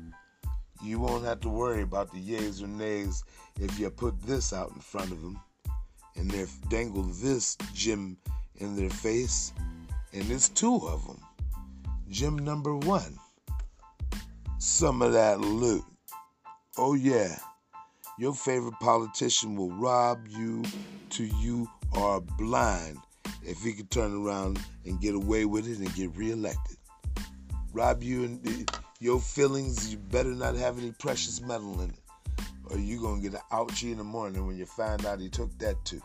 You 0.83 1.01
won't 1.01 1.25
have 1.25 1.41
to 1.41 1.49
worry 1.49 1.83
about 1.83 2.13
the 2.13 2.21
yays 2.21 2.63
or 2.63 2.67
nays 2.67 3.25
if 3.59 3.79
you 3.79 3.89
put 3.91 4.21
this 4.23 4.53
out 4.53 4.71
in 4.73 4.81
front 4.81 5.11
of 5.13 5.23
them 5.23 5.41
and 6.17 6.31
they 6.31 6.45
dangle 6.69 7.05
this 7.05 7.57
gem 7.73 8.19
in 8.57 8.77
their 8.77 8.91
face. 8.91 9.53
And 10.13 10.31
it's 10.31 10.51
two 10.51 10.77
of 10.87 11.07
them. 11.07 11.21
Gem 12.11 12.39
number 12.39 12.77
one 12.77 13.19
some 14.65 15.03
of 15.03 15.13
that 15.13 15.41
loot. 15.41 15.85
Oh, 16.79 16.95
yeah. 16.95 17.37
Your 18.19 18.33
favorite 18.33 18.79
politician 18.81 19.57
will 19.57 19.71
rob 19.71 20.27
you 20.29 20.65
to 21.11 21.25
you 21.25 21.69
are 21.97 22.21
blind 22.21 22.99
if 23.43 23.63
he 23.63 23.73
could 23.73 23.91
turn 23.91 24.25
around 24.25 24.59
and 24.85 25.01
get 25.01 25.15
away 25.15 25.45
with 25.45 25.69
it 25.69 25.79
and 25.79 25.95
get 25.95 26.15
reelected. 26.17 26.77
Rob 27.73 28.03
you 28.03 28.25
and 28.25 28.71
your 29.01 29.21
feelings, 29.21 29.91
you 29.91 29.99
better 29.99 30.33
not 30.33 30.55
have 30.55 30.79
any 30.79 30.93
precious 30.93 31.41
metal 31.41 31.81
in 31.81 31.91
it. 31.91 31.97
Or 32.71 32.79
you're 32.79 33.01
going 33.01 33.21
to 33.21 33.29
get 33.29 33.39
an 33.39 33.47
ouchie 33.53 33.93
in 33.93 33.99
the 33.99 34.05
morning 34.05 34.47
when 34.47 34.57
you 34.57 34.65
find 34.65 35.05
out 35.05 35.21
he 35.21 35.29
took 35.29 35.57
that 35.59 35.85
too. 35.85 36.01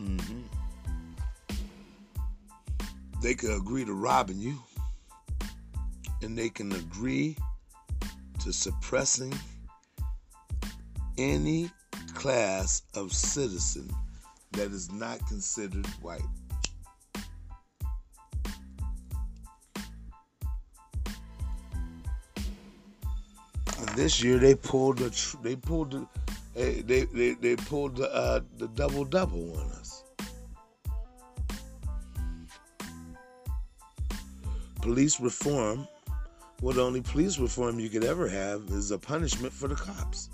Mm-hmm. 0.00 0.40
They 3.22 3.34
could 3.34 3.56
agree 3.56 3.84
to 3.84 3.94
robbing 3.94 4.38
you, 4.38 4.58
and 6.22 6.36
they 6.36 6.48
can 6.48 6.72
agree 6.72 7.36
to 8.40 8.52
suppressing 8.52 9.32
any 11.18 11.70
class 12.14 12.82
of 12.94 13.12
citizen 13.12 13.88
that 14.52 14.70
is 14.70 14.92
not 14.92 15.18
considered 15.26 15.86
white. 16.02 16.22
And 23.78 23.88
this 23.96 24.22
year 24.22 24.38
they 24.38 24.54
pulled 24.54 24.98
the 24.98 25.36
they 25.42 25.56
pulled 25.56 25.90
the 25.92 26.06
they 26.54 27.04
they, 27.04 27.34
they 27.34 27.56
pulled 27.56 27.96
the 27.96 28.14
uh, 28.14 28.40
the 28.58 28.68
double 28.68 29.04
double 29.04 29.58
on 29.58 29.70
us. 29.72 30.04
Police 34.80 35.20
reform. 35.20 35.86
Well, 36.60 36.74
the 36.74 36.84
only 36.84 37.00
police 37.00 37.38
reform 37.38 37.80
you 37.80 37.88
could 37.88 38.04
ever 38.04 38.28
have 38.28 38.62
is 38.70 38.92
a 38.92 38.98
punishment 38.98 39.52
for 39.52 39.66
the 39.66 39.74
cops. 39.74 40.28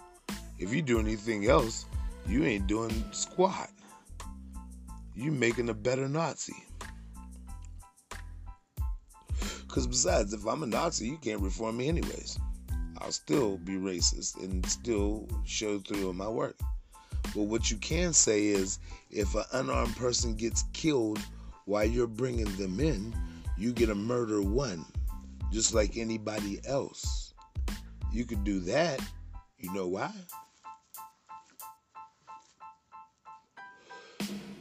If 0.58 0.74
you 0.74 0.82
do 0.82 0.98
anything 0.98 1.46
else, 1.46 1.86
you 2.26 2.44
ain't 2.44 2.66
doing 2.66 3.04
squat. 3.12 3.70
You 5.14 5.30
making 5.30 5.68
a 5.68 5.74
better 5.74 6.08
Nazi. 6.08 6.54
Because 9.66 9.86
besides, 9.86 10.32
if 10.32 10.46
I'm 10.46 10.62
a 10.62 10.66
Nazi, 10.66 11.06
you 11.06 11.18
can't 11.18 11.40
reform 11.40 11.76
me 11.76 11.88
anyways. 11.88 12.38
I'll 12.98 13.12
still 13.12 13.58
be 13.58 13.74
racist 13.74 14.42
and 14.42 14.66
still 14.66 15.28
show 15.44 15.78
through 15.78 16.10
in 16.10 16.16
my 16.16 16.28
work. 16.28 16.56
But 17.34 17.42
what 17.42 17.70
you 17.70 17.76
can 17.76 18.12
say 18.12 18.46
is 18.46 18.78
if 19.10 19.34
an 19.34 19.44
unarmed 19.52 19.96
person 19.96 20.34
gets 20.34 20.64
killed 20.72 21.20
while 21.66 21.84
you're 21.84 22.06
bringing 22.06 22.56
them 22.56 22.80
in, 22.80 23.14
you 23.56 23.72
get 23.72 23.90
a 23.90 23.94
murder 23.94 24.42
one, 24.42 24.84
just 25.52 25.74
like 25.74 25.96
anybody 25.96 26.60
else. 26.66 27.34
You 28.12 28.24
could 28.24 28.42
do 28.42 28.60
that. 28.60 29.00
You 29.58 29.72
know 29.72 29.86
why? 29.86 30.12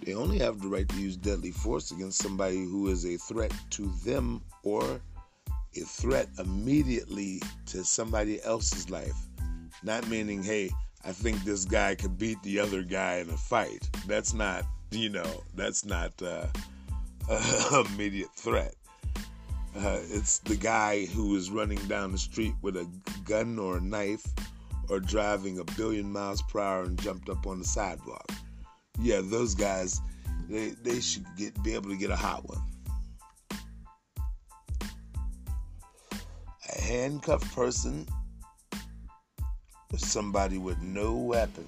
They 0.07 0.15
only 0.15 0.39
have 0.39 0.61
the 0.61 0.69
right 0.69 0.87
to 0.87 0.95
use 0.95 1.17
deadly 1.17 1.51
force 1.51 1.91
against 1.91 2.23
somebody 2.23 2.63
who 2.63 2.87
is 2.87 3.05
a 3.05 3.17
threat 3.17 3.53
to 3.71 3.91
them 4.05 4.41
or 4.63 5.01
a 5.75 5.79
threat 5.81 6.29
immediately 6.39 7.41
to 7.65 7.83
somebody 7.83 8.41
else's 8.41 8.89
life. 8.89 9.17
Not 9.83 10.07
meaning, 10.07 10.41
hey, 10.41 10.71
I 11.03 11.11
think 11.11 11.43
this 11.43 11.65
guy 11.65 11.93
could 11.95 12.17
beat 12.17 12.41
the 12.43 12.57
other 12.57 12.83
guy 12.83 13.15
in 13.15 13.29
a 13.29 13.35
fight. 13.35 13.89
That's 14.07 14.33
not, 14.33 14.63
you 14.91 15.09
know, 15.09 15.43
that's 15.55 15.83
not 15.83 16.13
uh, 16.21 16.47
immediate 17.91 18.33
threat. 18.33 18.75
Uh, 19.75 19.99
it's 20.09 20.37
the 20.37 20.55
guy 20.55 21.05
who 21.07 21.35
is 21.35 21.51
running 21.51 21.85
down 21.89 22.13
the 22.13 22.17
street 22.17 22.53
with 22.61 22.77
a 22.77 22.89
gun 23.25 23.59
or 23.59 23.79
a 23.79 23.81
knife 23.81 24.25
or 24.87 25.01
driving 25.01 25.59
a 25.59 25.65
billion 25.75 26.09
miles 26.09 26.41
per 26.43 26.61
hour 26.61 26.83
and 26.83 26.97
jumped 27.01 27.27
up 27.27 27.45
on 27.45 27.59
the 27.59 27.65
sidewalk 27.65 28.31
yeah, 28.99 29.21
those 29.23 29.53
guys, 29.53 30.01
they 30.49 30.69
they 30.83 30.99
should 30.99 31.25
get 31.37 31.61
be 31.63 31.73
able 31.73 31.89
to 31.89 31.97
get 31.97 32.09
a 32.09 32.15
hot 32.15 32.47
one. 32.47 32.61
A 36.69 36.81
handcuffed 36.81 37.53
person 37.55 38.07
or 39.93 39.99
somebody 39.99 40.57
with 40.57 40.81
no 40.81 41.15
weapon 41.15 41.65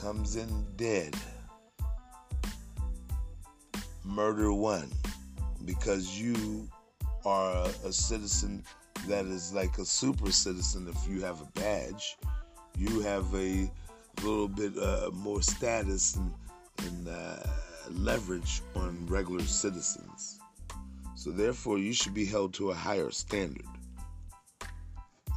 comes 0.00 0.36
in 0.36 0.66
dead. 0.76 1.14
Murder 4.04 4.52
one 4.52 4.90
because 5.64 6.18
you 6.18 6.68
are 7.24 7.52
a, 7.52 7.88
a 7.88 7.92
citizen 7.92 8.62
that 9.08 9.26
is 9.26 9.52
like 9.52 9.78
a 9.78 9.84
super 9.84 10.30
citizen 10.30 10.88
if 10.88 11.10
you 11.10 11.20
have 11.20 11.40
a 11.40 11.58
badge. 11.58 12.16
You 12.78 13.00
have 13.00 13.34
a 13.34 13.70
a 14.18 14.26
little 14.26 14.48
bit 14.48 14.76
uh, 14.78 15.10
more 15.12 15.42
status 15.42 16.16
and, 16.16 16.32
and 16.78 17.08
uh, 17.08 17.36
leverage 17.90 18.62
on 18.74 19.06
regular 19.06 19.44
citizens. 19.44 20.38
So, 21.14 21.30
therefore, 21.30 21.78
you 21.78 21.92
should 21.92 22.14
be 22.14 22.24
held 22.24 22.54
to 22.54 22.70
a 22.70 22.74
higher 22.74 23.10
standard. 23.10 23.66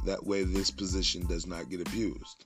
That 0.04 0.24
way, 0.24 0.44
this 0.44 0.70
position 0.70 1.26
does 1.26 1.46
not 1.46 1.68
get 1.68 1.80
abused. 1.80 2.44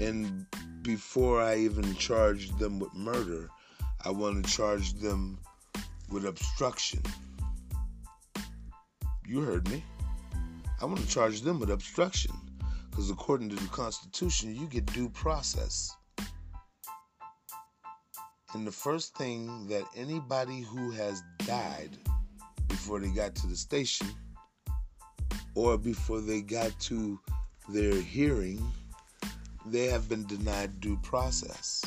And 0.00 0.46
before 0.82 1.40
I 1.40 1.56
even 1.58 1.94
charge 1.94 2.50
them 2.58 2.78
with 2.78 2.94
murder, 2.94 3.48
I 4.04 4.10
want 4.10 4.44
to 4.44 4.52
charge 4.52 4.94
them 4.94 5.38
with 6.10 6.26
obstruction. 6.26 7.02
You 9.26 9.40
heard 9.40 9.68
me. 9.68 9.82
I 10.80 10.84
want 10.84 11.00
to 11.00 11.08
charge 11.08 11.40
them 11.40 11.58
with 11.58 11.70
obstruction 11.70 12.32
because 12.96 13.10
according 13.10 13.50
to 13.50 13.56
the 13.56 13.68
Constitution, 13.68 14.56
you 14.56 14.66
get 14.68 14.86
due 14.86 15.10
process. 15.10 15.94
And 18.54 18.66
the 18.66 18.72
first 18.72 19.14
thing 19.18 19.66
that 19.68 19.84
anybody 19.94 20.62
who 20.62 20.90
has 20.92 21.22
died 21.40 21.90
before 22.68 22.98
they 22.98 23.10
got 23.10 23.34
to 23.34 23.46
the 23.48 23.56
station 23.56 24.06
or 25.54 25.76
before 25.76 26.22
they 26.22 26.40
got 26.40 26.72
to 26.80 27.20
their 27.68 27.92
hearing, 28.00 28.66
they 29.66 29.88
have 29.88 30.08
been 30.08 30.24
denied 30.24 30.80
due 30.80 30.98
process. 31.02 31.84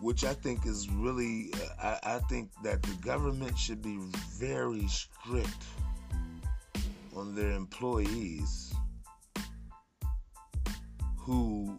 Which 0.00 0.24
I 0.24 0.32
think 0.32 0.64
is 0.64 0.88
really, 0.88 1.52
uh, 1.78 1.96
I, 2.02 2.14
I 2.14 2.18
think 2.20 2.48
that 2.62 2.82
the 2.82 2.94
government 3.02 3.58
should 3.58 3.82
be 3.82 3.98
very 4.38 4.88
strict 4.88 5.62
on 7.14 7.34
their 7.34 7.52
employees 7.52 8.72
who 11.16 11.78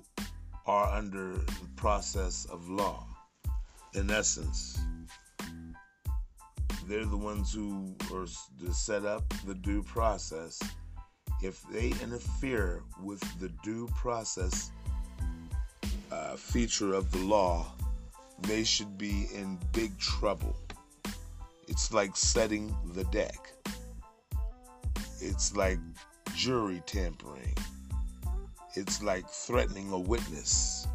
are 0.65 0.87
under 0.95 1.33
the 1.33 1.69
process 1.75 2.45
of 2.45 2.69
law. 2.69 3.05
In 3.93 4.09
essence, 4.09 4.79
they're 6.87 7.05
the 7.05 7.17
ones 7.17 7.53
who 7.53 7.95
are 8.13 8.25
to 8.59 8.73
set 8.73 9.05
up 9.05 9.23
the 9.45 9.55
due 9.55 9.83
process. 9.83 10.59
If 11.41 11.61
they 11.71 11.93
interfere 12.01 12.83
with 13.01 13.21
the 13.39 13.49
due 13.63 13.87
process 13.95 14.71
uh, 16.11 16.35
feature 16.35 16.93
of 16.93 17.11
the 17.11 17.19
law, 17.19 17.71
they 18.41 18.63
should 18.63 18.97
be 18.97 19.27
in 19.33 19.59
big 19.73 19.97
trouble. 19.99 20.55
It's 21.67 21.93
like 21.93 22.15
setting 22.15 22.75
the 22.93 23.03
deck. 23.05 23.53
It's 25.21 25.55
like 25.55 25.79
jury 26.35 26.81
tampering. 26.85 27.55
It's 28.75 29.01
like 29.01 29.27
threatening 29.29 29.91
a 29.91 29.99
witness. 29.99 30.87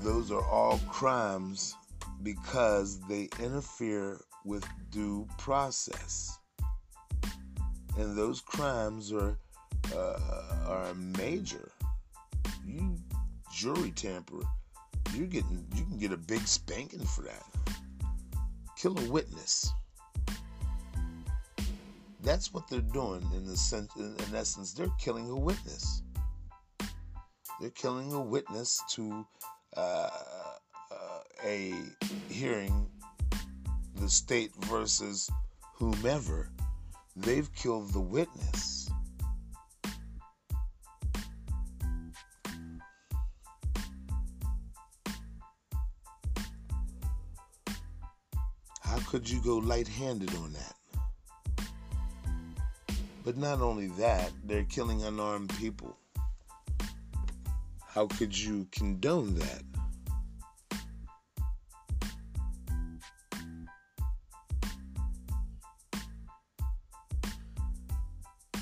Those 0.00 0.30
are 0.30 0.44
all 0.44 0.78
crimes 0.88 1.74
because 2.22 3.00
they 3.08 3.28
interfere 3.40 4.20
with 4.44 4.64
due 4.90 5.26
process. 5.38 6.38
And 7.98 8.16
those 8.16 8.40
crimes 8.40 9.12
are 9.12 9.38
uh, 9.94 10.18
are 10.66 10.94
major. 10.94 11.72
You 12.66 12.96
jury 13.52 13.90
tamper, 13.92 14.42
you 15.14 15.26
getting 15.26 15.64
you 15.74 15.84
can 15.84 15.98
get 15.98 16.12
a 16.12 16.16
big 16.16 16.46
spanking 16.46 17.04
for 17.04 17.22
that. 17.22 17.42
Kill 18.76 18.98
a 18.98 19.10
witness. 19.10 19.72
That's 22.22 22.52
what 22.52 22.68
they're 22.68 22.80
doing 22.80 23.26
in 23.34 23.46
the 23.46 23.56
sense, 23.56 23.94
in, 23.96 24.16
essence. 24.34 24.72
They're 24.72 24.92
killing 24.98 25.30
a 25.30 25.36
witness. 25.36 26.02
They're 27.60 27.70
killing 27.70 28.12
a 28.12 28.20
witness 28.20 28.82
to 28.90 29.26
uh, 29.76 30.10
uh, 30.90 31.20
a 31.44 31.72
hearing, 32.28 32.88
the 33.94 34.08
state 34.08 34.50
versus 34.66 35.30
whomever. 35.74 36.50
They've 37.14 37.50
killed 37.54 37.92
the 37.92 38.00
witness. 38.00 38.90
Could 49.06 49.30
you 49.30 49.40
go 49.40 49.58
light 49.58 49.86
handed 49.86 50.34
on 50.36 50.52
that? 50.52 50.74
But 53.24 53.36
not 53.36 53.60
only 53.60 53.86
that, 53.98 54.32
they're 54.44 54.64
killing 54.64 55.02
unarmed 55.04 55.50
people. 55.58 55.96
How 57.86 58.06
could 58.06 58.36
you 58.36 58.66
condone 58.72 59.34
that? 59.36 59.62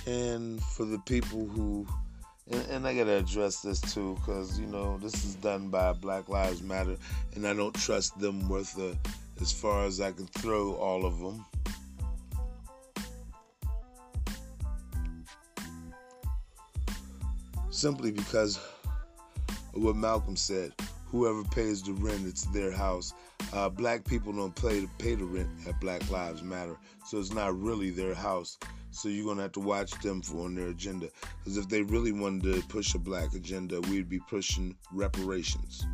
And 0.07 0.62
for 0.62 0.85
the 0.85 0.98
people 0.98 1.46
who, 1.46 1.87
and, 2.50 2.66
and 2.70 2.87
I 2.87 2.94
gotta 2.94 3.16
address 3.16 3.61
this 3.61 3.80
too, 3.80 4.14
because 4.20 4.61
you 4.61 4.66
know 4.66 4.98
this 4.98 5.24
is 5.24 5.35
done 5.37 5.70
by 5.70 5.94
Black 5.94 6.28
Lives 6.28 6.62
Matter, 6.62 6.96
and 7.35 7.46
I 7.46 7.54
don't 7.54 7.74
trust 7.74 8.18
them 8.18 8.46
worth 8.48 8.74
the, 8.74 8.96
as 9.40 9.53
far 9.53 9.85
as 9.85 10.01
I 10.01 10.12
can 10.12 10.27
throw 10.27 10.75
all 10.75 11.05
of 11.05 11.18
them. 11.18 11.44
simply 17.85 18.12
because 18.12 18.57
of 19.75 19.83
what 19.83 19.94
Malcolm 19.94 20.37
said. 20.37 20.73
Whoever 21.09 21.44
pays 21.44 21.83
the 21.83 21.92
rent, 21.92 22.27
it's 22.27 22.47
their 22.47 22.73
house. 22.73 23.12
Uh, 23.53 23.68
black 23.68 24.07
people 24.07 24.33
don't 24.33 24.55
pay 24.55 24.88
pay 24.99 25.14
the 25.14 25.25
rent 25.27 25.51
at 25.68 25.79
Black 25.83 26.09
Lives 26.11 26.42
Matter, 26.42 26.77
so 27.05 27.18
it's 27.18 27.35
not 27.35 27.61
really 27.61 27.90
their 27.90 28.14
house. 28.14 28.57
So 28.90 29.11
you're 29.11 29.27
gonna 29.27 29.42
have 29.42 29.53
to 29.53 29.61
watch 29.61 29.90
them 30.01 30.23
for 30.23 30.47
on 30.47 30.55
their 30.55 30.68
agenda. 30.68 31.11
Because 31.38 31.59
if 31.59 31.68
they 31.68 31.83
really 31.83 32.12
wanted 32.12 32.55
to 32.55 32.62
push 32.68 32.94
a 32.94 32.99
black 32.99 33.35
agenda, 33.35 33.83
we'd 33.83 34.09
be 34.09 34.20
pushing 34.20 34.75
reparations. 34.90 35.85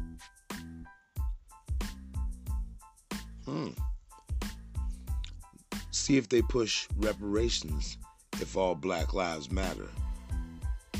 See 5.90 6.16
if 6.16 6.28
they 6.28 6.42
push 6.42 6.88
reparations 6.96 7.98
if 8.40 8.56
all 8.56 8.74
Black 8.74 9.12
Lives 9.14 9.50
Matter. 9.50 9.88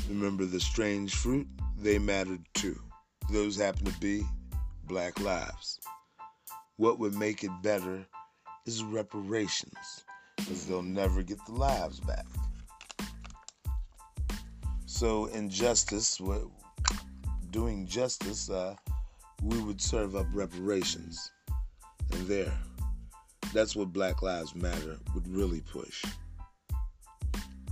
Remember 0.07 0.45
the 0.45 0.59
strange 0.59 1.15
fruit? 1.15 1.47
They 1.77 1.97
mattered 1.97 2.45
too. 2.53 2.79
Those 3.31 3.55
happen 3.55 3.85
to 3.85 3.99
be 3.99 4.23
black 4.85 5.19
lives. 5.19 5.79
What 6.77 6.99
would 6.99 7.15
make 7.15 7.43
it 7.43 7.51
better 7.63 8.05
is 8.65 8.83
reparations, 8.83 10.03
because 10.35 10.65
they'll 10.65 10.81
never 10.81 11.23
get 11.23 11.37
the 11.45 11.53
lives 11.53 11.99
back. 11.99 12.25
So, 14.85 15.25
in 15.27 15.49
justice, 15.49 16.21
doing 17.51 17.87
justice, 17.87 18.49
uh, 18.49 18.75
we 19.41 19.59
would 19.59 19.81
serve 19.81 20.15
up 20.15 20.27
reparations. 20.33 21.31
And 22.13 22.27
there, 22.27 22.53
that's 23.53 23.75
what 23.75 23.93
Black 23.93 24.21
Lives 24.21 24.55
Matter 24.55 24.97
would 25.13 25.27
really 25.27 25.61
push. 25.61 26.03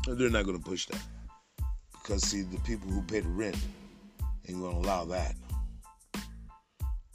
They're 0.08 0.30
not 0.30 0.45
going 0.45 0.58
to 0.58 0.63
push 0.63 0.88
that. 0.88 1.02
Because, 1.91 2.23
see, 2.23 2.41
the 2.41 2.60
people 2.62 2.89
who 2.89 3.02
pay 3.04 3.19
the 3.19 3.30
rent 3.30 3.58
ain't 4.47 4.60
going 4.60 4.82
to 4.82 4.88
allow 4.88 5.06
that. 5.06 5.36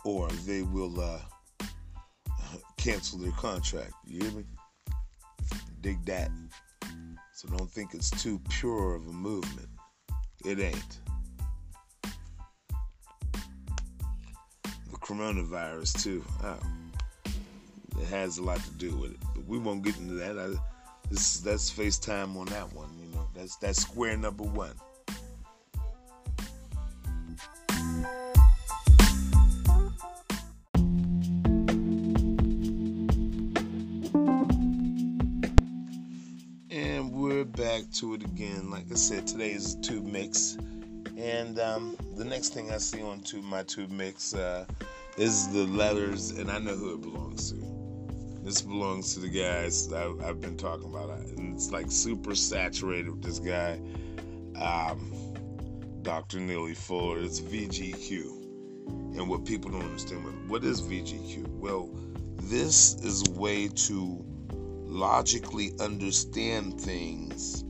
Or 0.04 0.28
they 0.46 0.62
will 0.62 1.00
uh, 1.00 1.18
cancel 2.76 3.18
their 3.18 3.32
contract. 3.32 3.92
You 4.06 4.22
hear 4.22 4.30
me? 4.32 4.44
Dig 5.80 6.04
that. 6.06 6.30
So 7.32 7.48
don't 7.48 7.70
think 7.70 7.94
it's 7.94 8.10
too 8.10 8.40
pure 8.48 8.94
of 8.94 9.06
a 9.06 9.12
movement. 9.12 9.68
It 10.44 10.60
ain't. 10.60 11.00
The 14.90 14.96
coronavirus, 15.00 16.02
too. 16.02 16.24
Oh, 16.42 16.58
it 18.00 18.07
has 18.09 18.38
a 18.38 18.42
lot 18.42 18.59
to 18.59 18.70
do 18.72 18.94
with 18.96 19.12
it. 19.12 19.20
But 19.35 19.46
we 19.46 19.59
won't 19.59 19.83
get 19.83 19.96
into 19.98 20.14
that. 20.14 20.38
I, 20.38 20.50
this, 21.11 21.38
that's 21.38 21.70
FaceTime 21.70 22.37
on 22.37 22.46
that 22.46 22.72
one. 22.72 22.88
You 23.00 23.14
know, 23.14 23.28
that's 23.35 23.57
that's 23.57 23.80
square 23.80 24.16
number 24.16 24.44
one. 24.44 24.72
And 36.70 37.12
we're 37.12 37.44
back 37.44 37.83
to 37.94 38.14
it 38.14 38.24
again. 38.24 38.70
Like 38.70 38.90
I 38.90 38.94
said, 38.94 39.26
today 39.26 39.52
is 39.52 39.76
tube 39.76 40.04
mix, 40.04 40.57
and 41.16 41.59
um, 41.61 41.96
the 42.16 42.24
next 42.24 42.50
thing 42.54 42.72
I 42.72 42.78
see 42.78 43.02
on 43.02 43.20
tube 43.20 43.44
my 43.44 43.62
tube 43.62 43.90
mix 43.90 44.35
uh, 44.35 44.64
is 45.16 45.48
the 45.52 45.64
letters, 45.66 46.30
and 46.30 46.50
I 46.50 46.59
know 46.59 46.74
who 46.74 46.94
it 46.94 47.02
belongs 47.02 47.52
to. 47.52 47.73
This 48.44 48.61
belongs 48.61 49.14
to 49.14 49.20
the 49.20 49.28
guys 49.28 49.90
I've, 49.90 50.22
I've 50.22 50.38
been 50.38 50.59
talking 50.59 50.85
about. 50.85 51.09
And 51.09 51.54
it's 51.54 51.70
like 51.70 51.90
super 51.90 52.35
saturated 52.35 53.09
with 53.11 53.22
this 53.22 53.38
guy, 53.38 53.80
um, 54.61 55.14
Dr. 56.02 56.40
Neely 56.40 56.74
Fuller. 56.74 57.20
It's 57.20 57.40
VGQ. 57.40 58.42
And 59.16 59.30
what 59.30 59.46
people 59.46 59.70
don't 59.70 59.83
understand, 59.83 60.50
what 60.50 60.62
is 60.62 60.83
VGQ? 60.83 61.48
Well, 61.59 61.88
this 62.37 62.96
is 62.96 63.26
a 63.26 63.30
way 63.30 63.68
to 63.68 64.22
logically 64.85 65.72
understand 65.80 66.78
things 66.78 67.64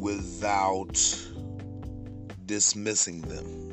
without 0.00 0.96
dismissing 2.46 3.20
them. 3.20 3.66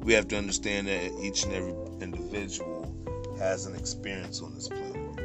We 0.00 0.12
have 0.12 0.28
to 0.28 0.36
understand 0.36 0.88
that 0.88 1.12
each 1.22 1.44
and 1.44 1.54
every 1.54 1.74
individual 2.02 2.71
has 3.42 3.66
an 3.66 3.74
experience 3.74 4.40
on 4.40 4.54
this 4.54 4.68
planet. 4.68 5.18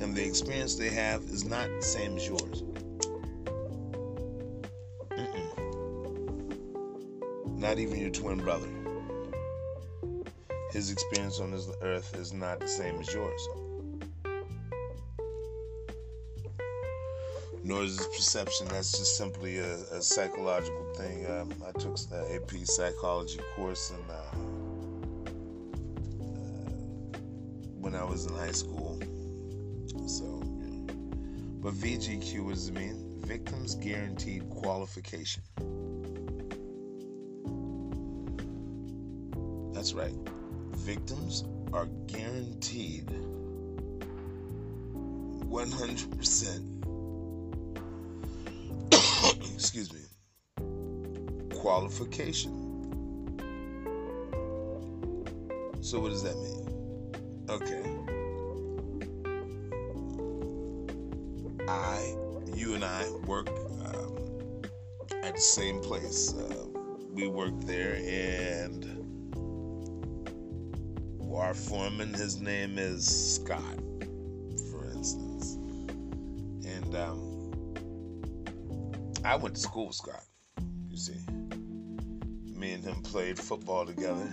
And 0.00 0.16
the 0.16 0.24
experience 0.26 0.76
they 0.76 0.88
have 0.88 1.22
is 1.24 1.44
not 1.44 1.68
the 1.68 1.82
same 1.82 2.16
as 2.16 2.26
yours. 2.26 2.62
Mm-mm. 5.10 5.48
Not 7.58 7.78
even 7.78 8.00
your 8.00 8.10
twin 8.10 8.38
brother. 8.38 8.68
His 10.72 10.90
experience 10.90 11.38
on 11.38 11.50
this 11.50 11.68
earth 11.82 12.16
is 12.16 12.32
not 12.32 12.60
the 12.60 12.68
same 12.68 12.98
as 12.98 13.12
yours. 13.12 13.48
nor 17.64 17.84
is 17.84 18.04
perception. 18.16 18.66
That's 18.68 18.90
just 18.90 19.16
simply 19.16 19.58
a, 19.58 19.74
a 19.92 20.02
psychological 20.02 20.84
thing. 20.96 21.26
Um, 21.30 21.52
I 21.64 21.70
took 21.78 21.96
the 21.96 22.34
AP 22.34 22.66
psychology 22.66 23.38
course 23.54 23.92
uh, 23.92 24.12
uh, 24.12 24.51
was 28.12 28.26
in 28.26 28.34
high 28.34 28.52
school. 28.52 29.00
So, 30.06 30.42
yeah. 30.60 30.92
but 31.62 31.72
VGQ, 31.72 32.44
it 32.68 32.74
mean? 32.74 33.16
Victims 33.20 33.74
Guaranteed 33.76 34.50
Qualification. 34.50 35.42
That's 39.72 39.94
right. 39.94 40.12
Victims 40.72 41.44
are 41.72 41.86
guaranteed 42.06 43.06
100% 45.48 46.68
excuse 49.54 49.90
me, 49.90 50.00
qualification. 51.54 52.52
So, 55.80 55.98
what 55.98 56.10
does 56.10 56.22
that 56.24 56.36
mean? 56.36 56.61
Okay. 57.48 57.82
I, 61.68 62.14
you 62.54 62.74
and 62.74 62.84
I 62.84 63.08
work 63.26 63.48
um, 63.48 64.62
at 65.22 65.34
the 65.34 65.40
same 65.40 65.80
place. 65.80 66.34
Uh, 66.34 66.66
we 67.10 67.28
work 67.28 67.52
there, 67.64 67.96
and 68.04 69.02
our 71.52 71.54
foreman, 71.54 72.14
his 72.14 72.40
name 72.40 72.78
is 72.78 73.34
Scott, 73.34 73.76
for 74.70 74.90
instance. 74.90 75.56
And, 76.64 76.94
um, 76.94 77.32
I 79.22 79.36
went 79.36 79.56
to 79.56 79.60
school 79.60 79.88
with 79.88 79.96
Scott. 79.96 80.24
You 80.88 80.96
see, 80.96 81.18
me 82.56 82.72
and 82.72 82.82
him 82.82 83.02
played 83.02 83.38
football 83.38 83.84
together. 83.84 84.30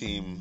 Team 0.00 0.40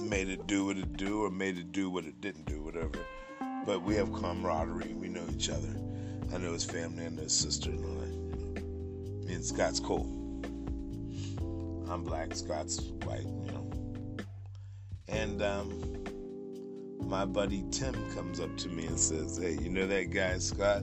made 0.00 0.30
it 0.30 0.46
do 0.46 0.64
what 0.64 0.78
it 0.78 0.96
do, 0.96 1.24
or 1.24 1.30
made 1.30 1.58
it 1.58 1.72
do 1.72 1.90
what 1.90 2.06
it 2.06 2.22
didn't 2.22 2.46
do, 2.46 2.62
whatever. 2.62 2.98
But 3.66 3.82
we 3.82 3.96
have 3.96 4.10
camaraderie. 4.14 4.94
We 4.94 5.08
know 5.08 5.26
each 5.30 5.50
other. 5.50 5.68
I 6.32 6.38
know 6.38 6.54
his 6.54 6.64
family. 6.64 7.04
I 7.04 7.10
know 7.10 7.24
his 7.24 7.34
sister 7.34 7.68
and 7.68 7.84
all 7.84 7.96
that. 7.96 9.26
Me 9.26 9.34
and 9.34 9.44
Scott's 9.44 9.78
cool. 9.78 10.06
I'm 11.90 12.02
black. 12.02 12.34
Scott's 12.34 12.80
white. 13.04 13.24
You 13.24 13.52
know. 13.52 13.70
And 15.08 15.42
um, 15.42 16.02
my 16.98 17.26
buddy 17.26 17.62
Tim 17.70 17.94
comes 18.14 18.40
up 18.40 18.56
to 18.56 18.70
me 18.70 18.86
and 18.86 18.98
says, 18.98 19.36
Hey, 19.36 19.58
you 19.60 19.68
know 19.68 19.86
that 19.86 20.10
guy, 20.10 20.38
Scott? 20.38 20.82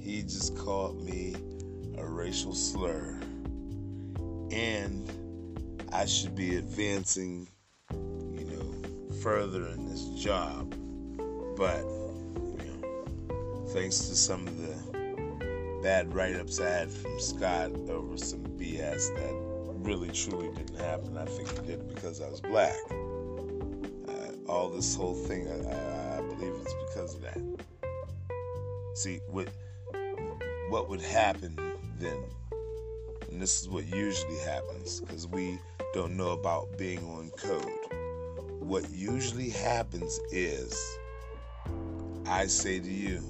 He 0.00 0.22
just 0.22 0.58
called 0.58 1.00
me 1.00 1.36
a 1.96 2.04
racial 2.04 2.56
slur. 2.56 3.20
And 4.50 5.82
I 5.92 6.06
should 6.06 6.34
be 6.34 6.56
advancing, 6.56 7.48
you 7.92 8.44
know, 8.44 9.14
further 9.22 9.66
in 9.68 9.88
this 9.88 10.04
job. 10.22 10.74
But, 11.56 11.82
you 11.82 12.80
know, 12.82 13.66
thanks 13.68 13.98
to 14.08 14.16
some 14.16 14.46
of 14.46 14.56
the 14.58 15.80
bad 15.82 16.14
write 16.14 16.36
ups 16.36 16.60
I 16.60 16.68
had 16.68 16.90
from 16.90 17.18
Scott 17.20 17.72
over 17.88 18.16
some 18.16 18.44
BS 18.58 19.14
that 19.16 19.34
really 19.84 20.10
truly 20.10 20.48
didn't 20.54 20.78
happen, 20.78 21.16
I 21.16 21.24
think 21.24 21.48
he 21.48 21.66
did 21.66 21.80
it 21.80 21.94
because 21.94 22.20
I 22.20 22.28
was 22.28 22.40
black 22.40 22.76
uh, 24.08 24.50
all 24.50 24.68
this 24.68 24.94
whole 24.94 25.14
thing, 25.14 25.48
I, 25.48 26.18
I 26.18 26.20
believe 26.20 26.54
it's 26.60 26.74
because 26.88 27.14
of 27.14 27.22
that. 27.22 27.38
See, 28.94 29.20
what 29.28 29.48
what 30.68 30.88
would 30.88 31.00
happen 31.00 31.56
then, 31.98 32.18
and 33.30 33.40
this 33.40 33.62
is 33.62 33.68
what 33.68 33.86
usually 33.86 34.38
happens, 34.38 35.00
because 35.00 35.26
we 35.26 35.58
don't 35.94 36.16
know 36.16 36.30
about 36.30 36.76
being 36.78 37.04
on 37.04 37.30
code. 37.30 37.64
What 38.60 38.90
usually 38.90 39.50
happens 39.50 40.20
is, 40.30 40.78
I 42.26 42.46
say 42.46 42.78
to 42.80 42.90
you, 42.90 43.22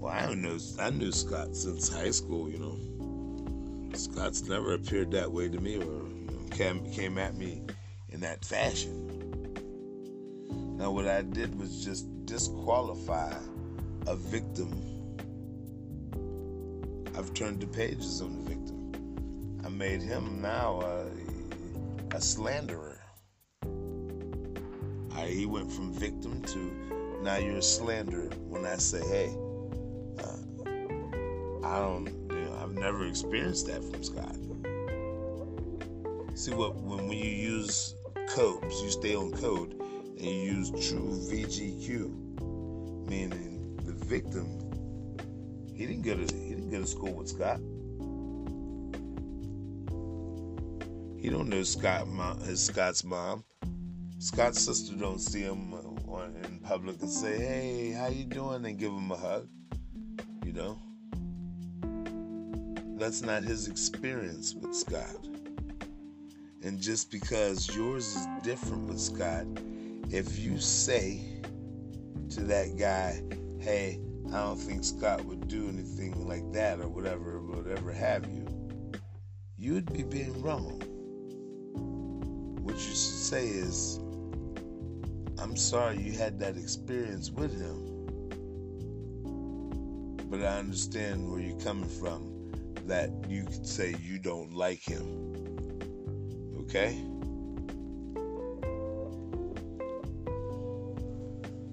well, 0.00 0.12
I 0.12 0.26
don't 0.26 0.42
know. 0.42 0.58
I 0.80 0.90
knew 0.90 1.12
Scott 1.12 1.54
since 1.54 1.88
high 1.88 2.10
school. 2.10 2.48
You 2.50 2.58
know, 2.58 3.96
Scott's 3.96 4.42
never 4.48 4.74
appeared 4.74 5.12
that 5.12 5.30
way 5.30 5.48
to 5.48 5.60
me, 5.60 5.76
or 5.76 6.02
came 6.50 6.84
came 6.92 7.18
at 7.18 7.36
me 7.36 7.62
in 8.08 8.20
that 8.20 8.44
fashion. 8.44 9.08
Now, 10.76 10.90
what 10.90 11.06
I 11.06 11.22
did 11.22 11.56
was 11.58 11.84
just 11.84 12.08
disqualify 12.26 13.32
a 14.08 14.16
victim. 14.16 14.72
I've 17.16 17.32
turned 17.34 17.60
the 17.60 17.66
pages 17.68 18.20
on 18.20 18.32
the 18.32 18.42
victim. 18.42 18.61
Made 19.72 20.02
him 20.02 20.40
now 20.40 20.80
a, 20.82 22.16
a 22.16 22.20
slanderer. 22.20 23.00
I, 25.14 25.26
he 25.26 25.44
went 25.44 25.72
from 25.72 25.92
victim 25.92 26.40
to 26.42 26.58
now 27.22 27.38
you're 27.38 27.56
a 27.56 27.62
slanderer. 27.62 28.30
When 28.48 28.64
I 28.64 28.76
say, 28.76 29.00
hey, 29.08 29.36
uh, 30.22 31.66
I 31.66 31.80
don't, 31.80 32.06
you 32.30 32.44
know, 32.44 32.58
I've 32.62 32.72
never 32.72 33.06
experienced 33.06 33.66
that 33.66 33.82
from 33.82 34.04
Scott. 34.04 34.36
See 36.34 36.54
what 36.54 36.76
when, 36.76 37.08
when 37.08 37.18
you 37.18 37.30
use 37.30 37.96
codes, 38.28 38.82
you 38.82 38.90
stay 38.90 39.16
on 39.16 39.32
code 39.32 39.72
and 39.72 40.20
you 40.20 40.32
use 40.32 40.70
true 40.70 41.18
VGQ, 41.30 43.08
meaning 43.08 43.76
the 43.84 43.92
victim. 43.92 44.46
He 45.74 45.86
didn't 45.86 46.02
go 46.02 46.14
to 46.14 46.34
he 46.34 46.50
didn't 46.50 46.70
go 46.70 46.80
to 46.80 46.86
school 46.86 47.14
with 47.14 47.28
Scott. 47.28 47.60
He 51.22 51.30
don't 51.30 51.48
know 51.48 51.62
Scott 51.62 52.08
his 52.44 52.64
Scott's 52.64 53.04
mom. 53.04 53.44
Scott's 54.18 54.60
sister 54.60 54.96
don't 54.96 55.20
see 55.20 55.42
him 55.42 55.72
uh, 55.72 56.24
in 56.44 56.58
public 56.58 57.00
and 57.00 57.08
say, 57.08 57.38
"Hey, 57.38 57.92
how 57.92 58.08
you 58.08 58.24
doing?" 58.24 58.64
and 58.64 58.76
give 58.76 58.90
him 58.90 59.08
a 59.12 59.16
hug. 59.16 59.48
You 60.44 60.52
know, 60.52 60.78
that's 62.98 63.22
not 63.22 63.44
his 63.44 63.68
experience 63.68 64.52
with 64.56 64.74
Scott. 64.74 65.14
And 66.64 66.80
just 66.80 67.12
because 67.12 67.72
yours 67.74 68.16
is 68.16 68.26
different 68.42 68.88
with 68.88 68.98
Scott 68.98 69.46
if 70.10 70.40
you 70.40 70.58
say 70.58 71.22
to 72.30 72.40
that 72.40 72.76
guy, 72.76 73.22
hey, 73.60 74.00
I 74.28 74.38
don't 74.38 74.58
think 74.58 74.82
Scott 74.82 75.24
would 75.24 75.46
do 75.46 75.68
anything 75.68 76.26
like 76.26 76.52
that 76.52 76.80
or 76.80 76.88
whatever, 76.88 77.40
whatever 77.40 77.92
have 77.92 78.26
you, 78.26 78.44
you'd 79.56 79.92
be 79.92 80.02
being 80.02 80.42
wrong. 80.42 80.82
You 82.82 82.88
should 82.88 82.96
say 82.96 83.46
is, 83.46 83.98
I'm 85.38 85.56
sorry 85.56 85.98
you 85.98 86.12
had 86.12 86.38
that 86.40 86.56
experience 86.56 87.30
with 87.30 87.58
him, 87.58 87.78
but 90.28 90.42
I 90.42 90.58
understand 90.58 91.30
where 91.30 91.40
you're 91.40 91.58
coming 91.60 91.88
from 91.88 92.50
that 92.86 93.10
you 93.28 93.44
could 93.44 93.66
say 93.66 93.94
you 94.02 94.18
don't 94.18 94.52
like 94.52 94.80
him. 94.80 95.06
Okay? 96.60 97.00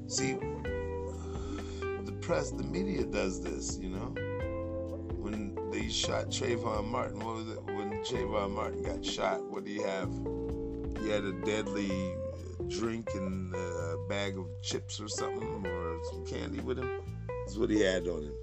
See, 0.07 0.33
the 2.05 2.17
press, 2.21 2.51
the 2.51 2.63
media 2.63 3.03
does 3.03 3.41
this, 3.41 3.79
you 3.81 3.89
know. 3.89 4.13
When 5.17 5.57
they 5.71 5.89
shot 5.89 6.27
Trayvon 6.27 6.85
Martin, 6.85 7.19
what 7.19 7.35
was 7.35 7.49
it? 7.49 7.63
When 7.65 8.03
Trayvon 8.03 8.51
Martin 8.51 8.83
got 8.83 9.03
shot, 9.03 9.43
what 9.43 9.65
do 9.65 9.71
you 9.71 9.83
have? 9.83 10.09
He 11.01 11.09
had 11.09 11.23
a 11.23 11.31
deadly 11.45 12.15
drink 12.67 13.09
and 13.15 13.53
a 13.55 13.97
bag 14.09 14.37
of 14.37 14.47
chips 14.61 14.99
or 14.99 15.07
something, 15.07 15.65
or 15.65 15.99
some 16.11 16.25
candy 16.25 16.59
with 16.59 16.77
him. 16.77 17.01
That's 17.45 17.57
what 17.57 17.69
he 17.69 17.79
had 17.79 18.07
on 18.07 18.23
him. 18.23 18.33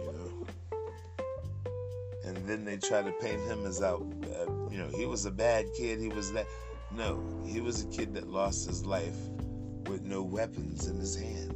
You 0.00 0.06
know. 0.12 0.46
And 2.24 2.36
then 2.48 2.64
they 2.64 2.76
try 2.76 3.02
to 3.02 3.12
paint 3.12 3.40
him 3.42 3.64
as 3.64 3.80
out. 3.80 4.02
Uh, 4.24 4.50
you 4.70 4.78
know, 4.78 4.88
he 4.88 5.06
was 5.06 5.24
a 5.24 5.30
bad 5.30 5.66
kid. 5.76 6.00
He 6.00 6.08
was 6.08 6.32
that. 6.32 6.46
No, 6.94 7.22
he 7.46 7.60
was 7.60 7.84
a 7.84 7.86
kid 7.88 8.14
that 8.14 8.28
lost 8.28 8.66
his 8.66 8.84
life 8.84 9.16
with 9.86 10.02
no 10.02 10.22
weapons 10.22 10.88
in 10.88 10.98
his 10.98 11.16
hand. 11.16 11.52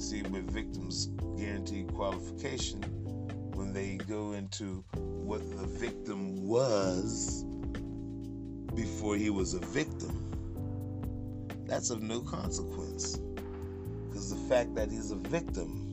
See, 0.00 0.22
with 0.22 0.50
victims 0.50 1.10
guaranteed 1.36 1.92
qualification, 1.94 2.82
when 3.54 3.72
they 3.72 3.96
go 3.96 4.32
into 4.32 4.84
what 4.94 5.40
the 5.56 5.66
victim 5.66 6.46
was 6.46 7.44
before 8.78 9.16
he 9.16 9.28
was 9.28 9.54
a 9.54 9.58
victim, 9.58 10.14
that's 11.66 11.90
of 11.90 12.00
no 12.00 12.20
consequence. 12.20 13.18
Because 14.06 14.30
the 14.30 14.48
fact 14.48 14.76
that 14.76 14.88
he's 14.88 15.10
a 15.10 15.16
victim 15.16 15.84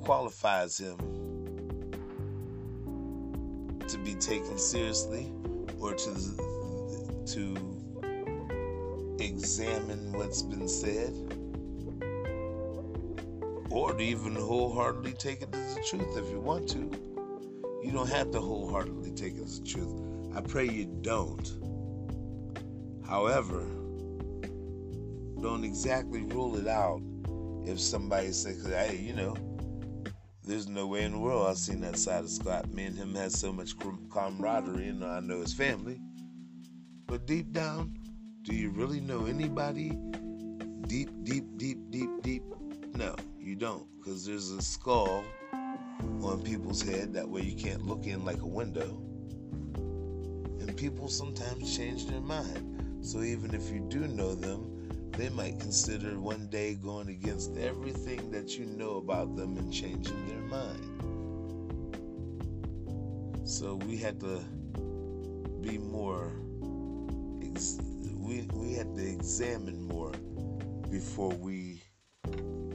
qualifies 0.00 0.78
him 0.78 0.96
to 3.86 3.98
be 3.98 4.14
taken 4.14 4.56
seriously 4.56 5.30
or 5.78 5.92
to 5.92 6.14
to 7.26 7.54
examine 9.18 10.12
what's 10.12 10.40
been 10.40 10.66
said 10.66 11.12
or 13.70 13.92
to 13.92 14.02
even 14.02 14.34
wholeheartedly 14.34 15.12
take 15.12 15.42
it 15.42 15.54
as 15.54 15.74
the 15.74 15.82
truth 15.82 16.16
if 16.16 16.30
you 16.30 16.40
want 16.40 16.66
to. 16.70 17.03
You 17.84 17.92
don't 17.92 18.08
have 18.08 18.30
to 18.30 18.40
wholeheartedly 18.40 19.10
take 19.10 19.34
it 19.34 19.42
as 19.42 19.60
the 19.60 19.66
truth. 19.66 20.00
I 20.34 20.40
pray 20.40 20.66
you 20.66 20.86
don't. 21.02 21.46
However, 23.06 23.60
don't 25.42 25.64
exactly 25.64 26.22
rule 26.22 26.56
it 26.56 26.66
out 26.66 27.02
if 27.66 27.78
somebody 27.78 28.32
says, 28.32 28.64
hey, 28.66 28.96
you 28.96 29.12
know, 29.12 29.36
there's 30.42 30.66
no 30.66 30.86
way 30.86 31.02
in 31.02 31.12
the 31.12 31.18
world 31.18 31.46
I've 31.46 31.58
seen 31.58 31.82
that 31.82 31.98
side 31.98 32.24
of 32.24 32.30
Scott. 32.30 32.72
Me 32.72 32.86
and 32.86 32.96
him 32.96 33.14
had 33.14 33.32
so 33.32 33.52
much 33.52 33.74
camaraderie, 34.10 34.88
and 34.88 35.04
I 35.04 35.20
know 35.20 35.42
his 35.42 35.52
family. 35.52 36.00
But 37.06 37.26
deep 37.26 37.52
down, 37.52 37.98
do 38.44 38.54
you 38.54 38.70
really 38.70 39.00
know 39.00 39.26
anybody? 39.26 39.90
Deep, 40.86 41.10
deep, 41.22 41.44
deep, 41.58 41.90
deep, 41.90 42.22
deep? 42.22 42.44
No, 42.94 43.14
you 43.38 43.56
don't. 43.56 43.86
Because 43.98 44.24
there's 44.24 44.52
a 44.52 44.62
skull 44.62 45.22
on 46.22 46.42
people's 46.42 46.82
head. 46.82 47.12
That 47.14 47.28
way 47.28 47.42
you 47.42 47.56
can't 47.56 47.86
look 47.86 48.06
in 48.06 48.24
like 48.24 48.40
a 48.40 48.46
window. 48.46 49.00
And 50.60 50.76
people 50.76 51.08
sometimes 51.08 51.76
change 51.76 52.06
their 52.06 52.20
mind. 52.20 53.04
So 53.04 53.22
even 53.22 53.54
if 53.54 53.70
you 53.70 53.80
do 53.80 54.06
know 54.08 54.34
them, 54.34 55.10
they 55.12 55.28
might 55.28 55.60
consider 55.60 56.18
one 56.18 56.48
day 56.48 56.74
going 56.74 57.08
against 57.08 57.56
everything 57.56 58.30
that 58.32 58.58
you 58.58 58.66
know 58.66 58.96
about 58.96 59.36
them 59.36 59.56
and 59.56 59.72
changing 59.72 60.26
their 60.26 60.40
mind. 60.40 60.90
So 63.46 63.74
we 63.74 63.96
had 63.96 64.18
to 64.20 64.40
be 65.60 65.78
more, 65.78 66.32
we, 68.18 68.48
we 68.54 68.72
had 68.72 68.94
to 68.96 69.06
examine 69.06 69.82
more 69.86 70.12
before 70.90 71.30
we 71.30 71.82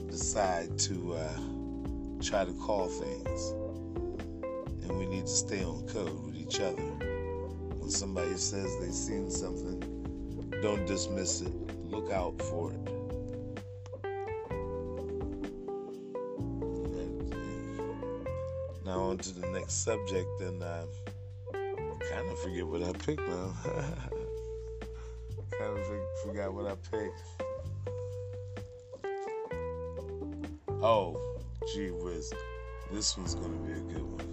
decide 0.08 0.78
to 0.78 1.14
uh, 1.14 1.59
try 2.20 2.44
to 2.44 2.52
call 2.52 2.88
things. 2.88 3.50
And 4.82 4.98
we 4.98 5.06
need 5.06 5.26
to 5.26 5.32
stay 5.32 5.62
on 5.62 5.86
code 5.88 6.24
with 6.24 6.36
each 6.36 6.60
other. 6.60 6.82
When 7.78 7.90
somebody 7.90 8.36
says 8.36 8.68
they've 8.80 8.92
seen 8.92 9.30
something, 9.30 9.80
don't 10.62 10.86
dismiss 10.86 11.40
it 11.40 11.52
look 11.90 12.12
out 12.12 12.40
for 12.42 12.72
it. 12.72 12.78
Now 18.84 19.00
on 19.00 19.18
to 19.18 19.40
the 19.40 19.46
next 19.48 19.84
subject, 19.84 20.40
and 20.40 20.62
I 20.62 20.84
kind 21.52 22.30
of 22.30 22.38
forget 22.40 22.66
what 22.66 22.82
I 22.82 22.92
picked 22.92 23.28
now. 23.28 23.54
kind 25.58 25.78
of 25.78 25.86
forgot 26.24 26.54
what 26.54 26.66
I 26.66 26.74
picked. 26.90 27.20
Oh, 30.82 31.20
gee 31.72 31.90
whiz, 31.90 32.32
this 32.90 33.16
one's 33.16 33.36
gonna 33.36 33.56
be 33.58 33.72
a 33.72 33.80
good 33.80 34.02
one. 34.02 34.26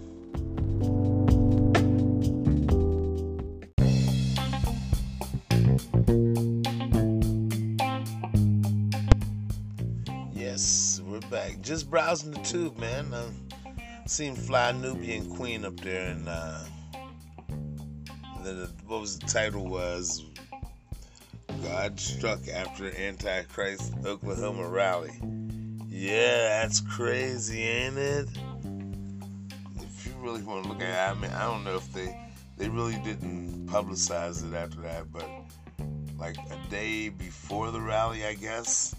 Yes, 10.34 11.00
we're 11.06 11.20
back. 11.30 11.60
Just 11.60 11.88
browsing 11.88 12.32
the 12.32 12.40
tube, 12.40 12.76
man. 12.78 13.14
Seen 14.06 14.34
Fly 14.34 14.72
Nubian 14.72 15.32
Queen 15.36 15.64
up 15.64 15.78
there, 15.80 16.10
and 16.10 16.28
uh, 16.28 16.64
the, 18.42 18.68
what 18.86 19.00
was 19.00 19.16
the 19.18 19.26
title 19.26 19.68
was 19.68 20.24
God 21.62 22.00
struck 22.00 22.48
after 22.48 22.90
Antichrist 22.96 23.92
Oklahoma 24.04 24.66
rally. 24.66 25.12
Yeah, 26.00 26.60
that's 26.60 26.80
crazy, 26.80 27.60
ain't 27.60 27.98
it? 27.98 28.28
If 29.80 30.06
you 30.06 30.12
really 30.20 30.42
want 30.42 30.62
to 30.62 30.68
look 30.68 30.80
at 30.80 30.90
it, 30.90 31.16
I 31.16 31.20
mean, 31.20 31.32
I 31.32 31.42
don't 31.42 31.64
know 31.64 31.74
if 31.74 31.92
they 31.92 32.16
they 32.56 32.68
really 32.68 32.94
didn't 33.02 33.66
publicize 33.66 34.48
it 34.48 34.54
after 34.54 34.80
that, 34.82 35.10
but 35.12 35.28
like 36.16 36.36
a 36.36 36.70
day 36.70 37.08
before 37.08 37.72
the 37.72 37.80
rally, 37.80 38.24
I 38.24 38.34
guess 38.34 38.94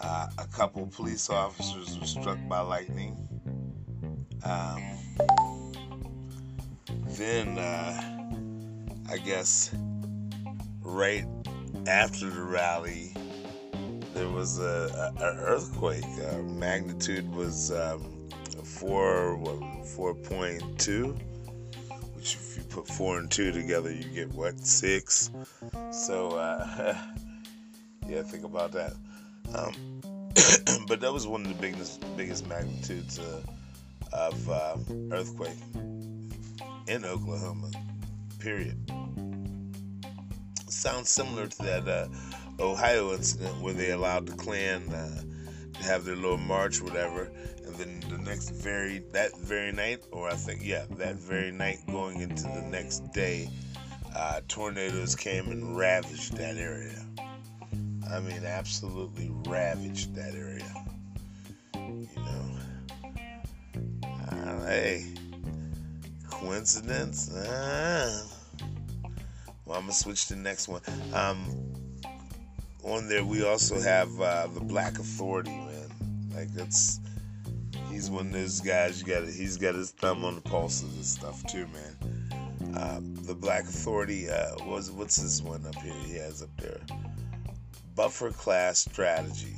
uh, 0.00 0.28
a 0.38 0.46
couple 0.46 0.86
police 0.86 1.28
officers 1.28 1.98
were 1.98 2.06
struck 2.06 2.38
by 2.48 2.60
lightning. 2.60 3.16
Um, 4.44 4.80
then, 7.18 7.58
uh, 7.58 9.10
I 9.10 9.16
guess, 9.16 9.74
right 10.82 11.26
after 11.88 12.30
the 12.30 12.42
rally, 12.42 13.11
there 14.14 14.28
was 14.28 14.58
a, 14.58 15.12
a, 15.20 15.24
a 15.24 15.34
earthquake. 15.36 16.04
Uh, 16.30 16.38
magnitude 16.38 17.32
was 17.34 17.72
um, 17.72 18.28
four 18.64 19.38
four 19.96 20.14
point 20.14 20.62
two, 20.78 21.16
which 22.14 22.34
if 22.34 22.56
you 22.56 22.62
put 22.64 22.86
four 22.86 23.18
and 23.18 23.30
two 23.30 23.52
together, 23.52 23.92
you 23.92 24.04
get 24.04 24.32
what 24.32 24.58
six. 24.60 25.30
So 25.90 26.30
uh, 26.36 26.94
yeah, 28.08 28.22
think 28.22 28.44
about 28.44 28.72
that. 28.72 28.94
Um, 29.54 30.00
but 30.86 31.00
that 31.00 31.12
was 31.12 31.26
one 31.26 31.42
of 31.42 31.48
the 31.48 31.60
biggest 31.60 32.04
biggest 32.16 32.46
magnitudes 32.46 33.18
uh, 33.18 33.42
of 34.12 34.50
uh, 34.50 34.76
earthquake 35.10 35.56
in 36.88 37.04
Oklahoma. 37.04 37.70
Period. 38.38 38.76
Sounds 40.68 41.08
similar 41.10 41.46
to 41.46 41.58
that 41.58 41.88
uh, 41.88 42.08
Ohio 42.60 43.12
incident 43.12 43.60
where 43.60 43.74
they 43.74 43.90
allowed 43.90 44.26
the 44.26 44.36
Klan 44.36 44.88
uh, 44.90 45.22
to 45.74 45.82
have 45.82 46.04
their 46.04 46.16
little 46.16 46.38
march, 46.38 46.80
whatever, 46.80 47.30
and 47.66 47.74
then 47.76 48.00
the 48.08 48.18
next 48.18 48.50
very 48.50 48.98
that 49.12 49.36
very 49.38 49.72
night, 49.72 50.00
or 50.12 50.28
I 50.28 50.34
think 50.34 50.60
yeah, 50.62 50.84
that 50.98 51.16
very 51.16 51.50
night 51.50 51.78
going 51.86 52.20
into 52.20 52.44
the 52.44 52.62
next 52.62 53.12
day, 53.12 53.48
uh, 54.14 54.40
tornadoes 54.48 55.16
came 55.16 55.50
and 55.50 55.76
ravaged 55.76 56.36
that 56.36 56.56
area. 56.56 57.04
I 58.10 58.20
mean, 58.20 58.44
absolutely 58.44 59.30
ravaged 59.46 60.14
that 60.14 60.34
area. 60.34 60.70
You 61.74 62.08
know, 62.16 62.58
uh, 64.30 64.66
hey, 64.66 65.06
coincidence? 66.28 67.32
Uh, 67.32 68.26
well, 69.64 69.78
I'm 69.78 69.84
gonna 69.84 69.92
switch 69.92 70.26
to 70.26 70.34
the 70.34 70.40
next 70.40 70.68
one. 70.68 70.82
Um, 71.14 71.72
on 72.84 73.08
there, 73.08 73.24
we 73.24 73.44
also 73.44 73.80
have 73.80 74.20
uh, 74.20 74.48
the 74.48 74.60
Black 74.60 74.98
Authority, 74.98 75.50
man. 75.50 75.90
Like 76.34 76.52
that's 76.52 77.00
he's 77.90 78.10
one 78.10 78.26
of 78.26 78.32
those 78.32 78.60
guys. 78.60 79.00
You 79.00 79.06
got 79.06 79.24
he's 79.24 79.56
got 79.56 79.74
his 79.74 79.90
thumb 79.90 80.24
on 80.24 80.34
the 80.34 80.40
pulse 80.40 80.82
of 80.82 80.96
this 80.96 81.08
stuff 81.08 81.44
too, 81.46 81.66
man. 81.68 82.74
Uh, 82.76 83.00
the 83.26 83.34
Black 83.34 83.64
Authority 83.64 84.28
uh, 84.28 84.56
was 84.66 84.90
what's 84.90 85.16
this 85.16 85.42
one 85.42 85.66
up 85.66 85.76
here? 85.76 85.94
He 86.06 86.14
has 86.14 86.42
up 86.42 86.50
there 86.58 86.80
buffer 87.94 88.30
class 88.30 88.78
strategy. 88.78 89.56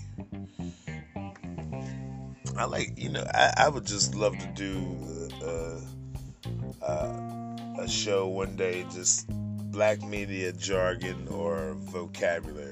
I 2.57 2.65
like, 2.67 2.93
you 2.97 3.11
know, 3.11 3.25
I, 3.35 3.53
I 3.57 3.69
would 3.69 3.87
just 3.87 4.15
love 4.15 4.37
to 4.39 4.47
do 4.55 4.97
uh, 5.43 6.85
uh, 6.85 7.57
a 7.81 7.89
show 7.89 8.29
one 8.29 8.57
day, 8.57 8.87
just 8.93 9.29
black 9.71 10.03
media 10.03 10.53
jargon 10.53 11.27
or 11.29 11.75
vocabulary. 11.79 12.64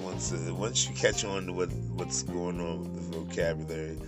Once 0.00 0.32
uh, 0.32 0.54
once 0.54 0.88
you 0.88 0.94
catch 0.94 1.24
on 1.24 1.46
to 1.46 1.52
what 1.52 1.72
what's 1.96 2.22
going 2.22 2.60
on 2.60 2.80
with 2.80 2.94
the 2.94 3.18
vocabulary, 3.18 3.98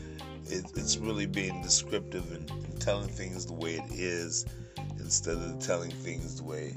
it, 0.46 0.64
it's 0.74 0.96
really 0.96 1.26
being 1.26 1.60
descriptive 1.62 2.30
and, 2.32 2.50
and, 2.50 2.80
telling 2.80 3.08
things 3.08 3.46
the 3.46 3.52
way 3.52 3.74
it 3.74 3.92
is 3.92 4.46
instead 4.98 5.36
of 5.36 5.58
telling 5.58 5.90
things 5.90 6.36
the 6.36 6.44
way. 6.44 6.74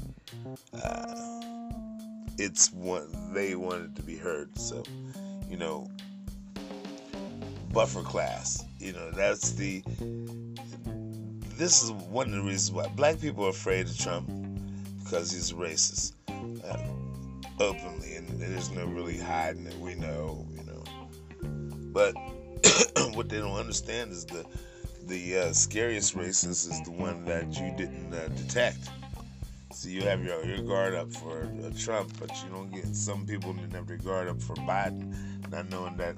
Uh, 0.73 1.41
it's 2.37 2.71
what 2.71 3.07
they 3.33 3.55
wanted 3.55 3.95
to 3.95 4.01
be 4.01 4.15
heard. 4.15 4.57
So, 4.57 4.83
you 5.49 5.57
know, 5.57 5.89
buffer 7.71 8.01
class. 8.01 8.65
You 8.79 8.93
know, 8.93 9.11
that's 9.11 9.51
the. 9.51 9.83
This 11.57 11.83
is 11.83 11.91
one 11.91 12.27
of 12.27 12.33
the 12.33 12.41
reasons 12.41 12.71
why 12.71 12.87
black 12.87 13.19
people 13.19 13.45
are 13.45 13.49
afraid 13.49 13.87
of 13.87 13.97
Trump 13.97 14.29
because 15.03 15.31
he's 15.31 15.51
racist. 15.51 16.13
uh, 16.63 17.08
openly, 17.59 18.15
and 18.15 18.27
there's 18.39 18.69
no 18.71 18.85
really 18.85 19.17
hiding 19.17 19.65
it. 19.65 19.77
We 19.79 19.95
know, 19.95 20.47
you 20.55 20.63
know. 20.63 20.83
But 21.91 22.13
what 23.15 23.29
they 23.29 23.39
don't 23.39 23.57
understand 23.57 24.11
is 24.11 24.25
the 24.25 24.45
the 25.03 25.37
uh, 25.37 25.53
scariest 25.53 26.15
racist 26.15 26.69
is 26.69 26.81
the 26.83 26.91
one 26.91 27.25
that 27.25 27.59
you 27.59 27.73
didn't 27.75 28.13
uh, 28.13 28.27
detect. 28.29 28.89
So 29.73 29.89
you 29.89 30.01
have 30.03 30.23
your, 30.23 30.43
your 30.45 30.61
guard 30.61 30.93
up 30.93 31.11
for 31.11 31.43
uh, 31.43 31.69
Trump, 31.77 32.11
but 32.19 32.29
you 32.43 32.49
don't 32.49 32.71
get 32.71 32.95
some 32.95 33.25
people 33.25 33.53
didn't 33.53 33.73
have 33.73 33.87
their 33.87 33.97
guard 33.97 34.27
up 34.27 34.41
for 34.41 34.55
Biden, 34.55 35.15
not 35.51 35.69
knowing 35.69 35.97
that 35.97 36.15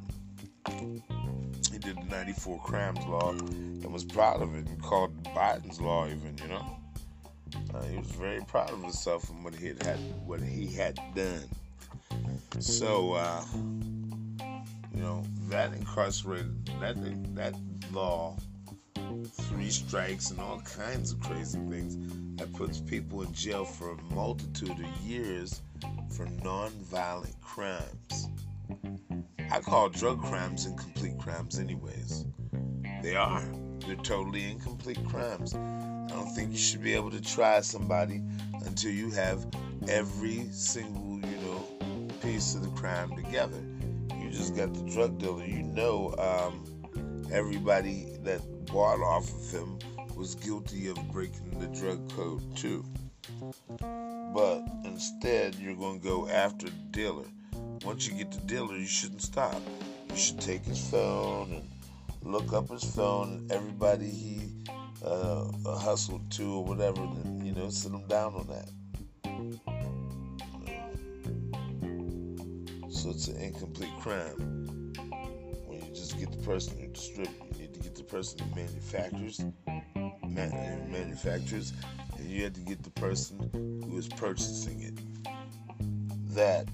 he 0.69 1.77
did 1.77 1.97
the 1.97 2.05
94 2.09 2.59
crimes 2.59 2.99
law 3.07 3.31
and 3.31 3.91
was 3.91 4.03
proud 4.03 4.41
of 4.41 4.55
it 4.55 4.67
and 4.67 4.81
called 4.81 5.23
Biden's 5.23 5.79
law 5.79 6.05
even, 6.05 6.37
you 6.41 6.47
know. 6.49 6.80
Uh, 7.73 7.83
he 7.83 7.97
was 7.97 8.07
very 8.07 8.41
proud 8.41 8.69
of 8.71 8.81
himself 8.81 9.29
and 9.29 9.43
what 9.43 9.55
he 9.55 9.67
had, 9.67 9.97
what 10.25 10.41
he 10.41 10.67
had 10.67 10.99
done. 11.15 11.43
So, 12.59 13.13
uh, 13.13 13.43
you 14.93 15.01
know, 15.01 15.23
that 15.49 15.73
incarcerated 15.73 16.65
that 16.79 16.95
that 17.35 17.55
law, 17.91 18.35
three 19.25 19.69
strikes 19.69 20.31
and 20.31 20.39
all 20.39 20.61
kinds 20.61 21.11
of 21.11 21.19
crazy 21.21 21.59
things 21.69 21.97
that 22.37 22.51
puts 22.53 22.79
people 22.79 23.21
in 23.21 23.33
jail 23.33 23.65
for 23.65 23.91
a 23.91 24.13
multitude 24.13 24.71
of 24.71 25.01
years 25.01 25.61
for 26.15 26.25
non-violent 26.43 27.39
crimes. 27.41 28.29
I 29.51 29.59
call 29.59 29.89
drug 29.89 30.21
crimes 30.23 30.65
incomplete 30.65 31.17
crimes, 31.19 31.59
anyways. 31.59 32.25
They 33.01 33.15
are. 33.15 33.43
They're 33.85 33.95
totally 33.97 34.49
incomplete 34.49 35.03
crimes. 35.07 35.53
I 36.11 36.15
don't 36.15 36.29
think 36.35 36.51
you 36.51 36.57
should 36.57 36.83
be 36.83 36.93
able 36.93 37.11
to 37.11 37.21
try 37.21 37.61
somebody 37.61 38.21
until 38.65 38.91
you 38.91 39.11
have 39.11 39.45
every 39.87 40.43
single, 40.51 41.19
you 41.27 41.37
know, 41.37 42.07
piece 42.21 42.55
of 42.55 42.63
the 42.63 42.69
crime 42.79 43.15
together. 43.15 43.63
You 44.19 44.29
just 44.29 44.55
got 44.55 44.73
the 44.73 44.83
drug 44.91 45.17
dealer. 45.17 45.45
You 45.45 45.63
know, 45.63 46.13
um, 46.17 47.29
everybody 47.31 48.17
that 48.23 48.41
bought 48.67 48.99
off 48.99 49.29
of 49.33 49.51
him 49.51 49.79
was 50.15 50.35
guilty 50.35 50.89
of 50.89 50.97
breaking 51.11 51.59
the 51.59 51.67
drug 51.67 52.11
code 52.11 52.55
too. 52.55 52.85
But 53.79 54.63
instead, 54.83 55.55
you're 55.55 55.75
going 55.75 55.99
to 56.01 56.07
go 56.07 56.27
after 56.27 56.67
the 56.67 56.77
dealer 56.91 57.25
once 57.83 58.07
you 58.07 58.13
get 58.13 58.31
the 58.31 58.41
dealer, 58.41 58.75
you 58.75 58.85
shouldn't 58.85 59.21
stop. 59.21 59.59
You 60.09 60.15
should 60.15 60.39
take 60.39 60.63
his 60.63 60.89
phone 60.89 61.51
and 61.51 62.31
look 62.31 62.53
up 62.53 62.69
his 62.69 62.83
phone, 62.83 63.47
everybody 63.49 64.07
he 64.07 64.51
uh, 65.03 65.45
hustled 65.77 66.29
to 66.31 66.53
or 66.53 66.63
whatever, 66.63 67.01
and 67.01 67.45
you 67.45 67.53
know, 67.53 67.69
sit 67.69 67.91
them 67.91 68.07
down 68.07 68.33
on 68.35 68.47
that. 68.47 68.69
So 72.89 73.09
it's 73.09 73.27
an 73.27 73.41
incomplete 73.41 73.89
crime. 73.99 74.35
When 75.65 75.81
you 75.81 75.93
just 75.93 76.19
get 76.19 76.31
the 76.31 76.43
person 76.45 76.79
who 76.79 76.87
distributes, 76.87 77.33
you 77.53 77.61
need 77.61 77.73
to 77.73 77.79
get 77.79 77.95
the 77.95 78.03
person 78.03 78.39
who 78.39 78.55
manufactures, 78.55 79.39
man, 80.27 80.91
manufactures, 80.91 81.73
and 82.17 82.29
you 82.29 82.43
have 82.43 82.53
to 82.53 82.61
get 82.61 82.83
the 82.83 82.91
person 82.91 83.49
who 83.53 83.97
is 83.97 84.07
purchasing 84.07 84.81
it. 84.81 84.93
That 86.35 86.67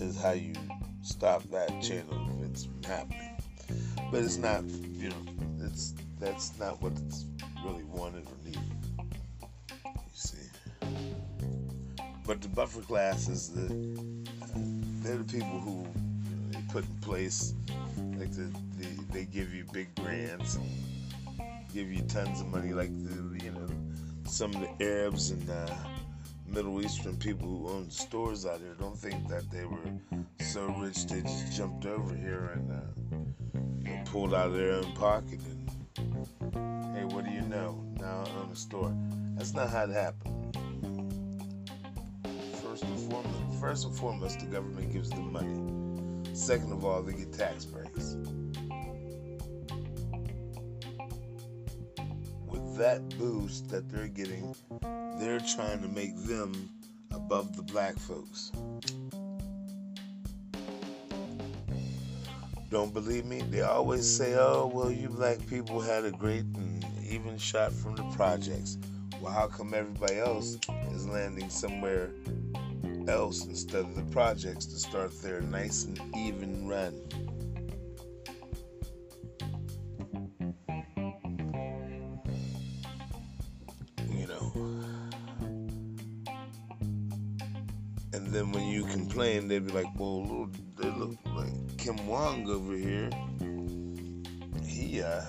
is 0.00 0.20
how 0.20 0.32
you 0.32 0.54
stop 1.02 1.42
that 1.50 1.68
chain 1.82 2.04
of 2.10 2.38
events 2.38 2.64
from 2.64 2.82
happening. 2.84 3.36
But 4.10 4.24
it's 4.24 4.38
not, 4.38 4.64
you 4.64 5.10
know, 5.10 5.16
it's 5.60 5.94
that's 6.20 6.58
not 6.58 6.80
what's 6.82 7.24
really 7.64 7.84
wanted 7.84 8.26
or 8.26 8.44
needed. 8.44 8.62
You 9.84 9.92
see. 10.12 10.48
But 12.26 12.42
the 12.42 12.48
buffer 12.48 12.82
class 12.82 13.28
is 13.28 13.48
the 13.50 13.68
they're 15.02 15.18
the 15.18 15.24
people 15.24 15.60
who 15.60 15.86
they 16.50 16.60
put 16.72 16.84
in 16.84 16.96
place 16.96 17.54
like 18.16 18.32
the, 18.32 18.52
the 18.76 18.86
they 19.12 19.24
give 19.24 19.54
you 19.54 19.64
big 19.72 19.94
grants 19.94 20.58
give 21.72 21.90
you 21.90 22.02
tons 22.02 22.40
of 22.40 22.48
money 22.48 22.72
like 22.72 22.90
the 23.04 23.44
you 23.44 23.50
know 23.52 23.68
some 24.24 24.54
of 24.54 24.60
the 24.60 24.84
Arabs 24.84 25.30
and 25.30 25.48
Middle 26.46 26.80
Eastern 26.82 27.16
people 27.16 27.46
who 27.46 27.68
own 27.68 27.90
stores 27.90 28.46
out 28.46 28.60
here 28.60 28.74
don't 28.78 28.96
think 28.96 29.28
that 29.28 29.50
they 29.50 29.64
were 29.64 29.78
so 30.40 30.66
rich 30.78 31.06
they 31.06 31.20
just 31.22 31.56
jumped 31.56 31.86
over 31.86 32.14
here 32.14 32.52
and 32.54 32.72
uh, 32.72 34.10
pulled 34.10 34.34
out 34.34 34.48
of 34.48 34.54
their 34.54 34.72
own 34.72 34.92
pocket 34.94 35.40
and 35.40 35.57
know? 37.48 37.82
Now 37.98 38.24
I 38.26 38.40
own 38.40 38.50
a 38.52 38.56
store. 38.56 38.94
That's 39.36 39.54
not 39.54 39.70
how 39.70 39.84
it 39.84 39.90
happened. 39.90 40.56
First 42.62 42.84
and 42.84 43.10
foremost, 43.10 43.60
first 43.60 43.86
and 43.86 43.96
foremost, 43.96 44.40
the 44.40 44.46
government 44.46 44.92
gives 44.92 45.10
them 45.10 45.32
money. 45.32 46.34
Second 46.34 46.72
of 46.72 46.84
all, 46.84 47.02
they 47.02 47.12
get 47.12 47.32
tax 47.32 47.64
breaks. 47.64 48.16
With 52.46 52.76
that 52.76 53.08
boost 53.18 53.68
that 53.70 53.88
they're 53.88 54.08
getting, 54.08 54.54
they're 55.18 55.40
trying 55.40 55.80
to 55.82 55.88
make 55.88 56.16
them 56.24 56.70
above 57.12 57.56
the 57.56 57.62
black 57.62 57.98
folks. 57.98 58.52
Don't 62.70 62.92
believe 62.92 63.24
me? 63.24 63.40
They 63.40 63.62
always 63.62 64.06
say, 64.06 64.34
oh, 64.34 64.70
well, 64.72 64.90
you 64.90 65.08
black 65.08 65.44
people 65.46 65.80
had 65.80 66.04
a 66.04 66.10
great 66.10 66.52
even 67.18 67.38
shot 67.38 67.72
from 67.72 67.96
the 67.96 68.04
projects. 68.14 68.78
Well, 69.20 69.32
how 69.32 69.48
come 69.48 69.74
everybody 69.74 70.18
else 70.18 70.58
is 70.92 71.08
landing 71.08 71.50
somewhere 71.50 72.10
else 73.08 73.46
instead 73.46 73.84
of 73.84 73.96
the 73.96 74.02
projects 74.12 74.66
to 74.66 74.76
start 74.76 75.10
their 75.22 75.40
nice 75.40 75.84
and 75.84 76.00
even 76.16 76.68
run? 76.68 76.94
You 84.10 84.26
know. 84.28 84.52
And 88.12 88.28
then 88.28 88.52
when 88.52 88.68
you 88.68 88.84
complain, 88.84 89.48
they'd 89.48 89.66
be 89.66 89.72
like, 89.72 89.86
well, 89.98 90.22
little, 90.22 90.50
they 90.76 90.90
look 90.90 91.16
like 91.34 91.78
Kim 91.78 92.06
Wong 92.06 92.48
over 92.48 92.74
here. 92.74 93.10
He 94.64 95.02
uh, 95.02 95.22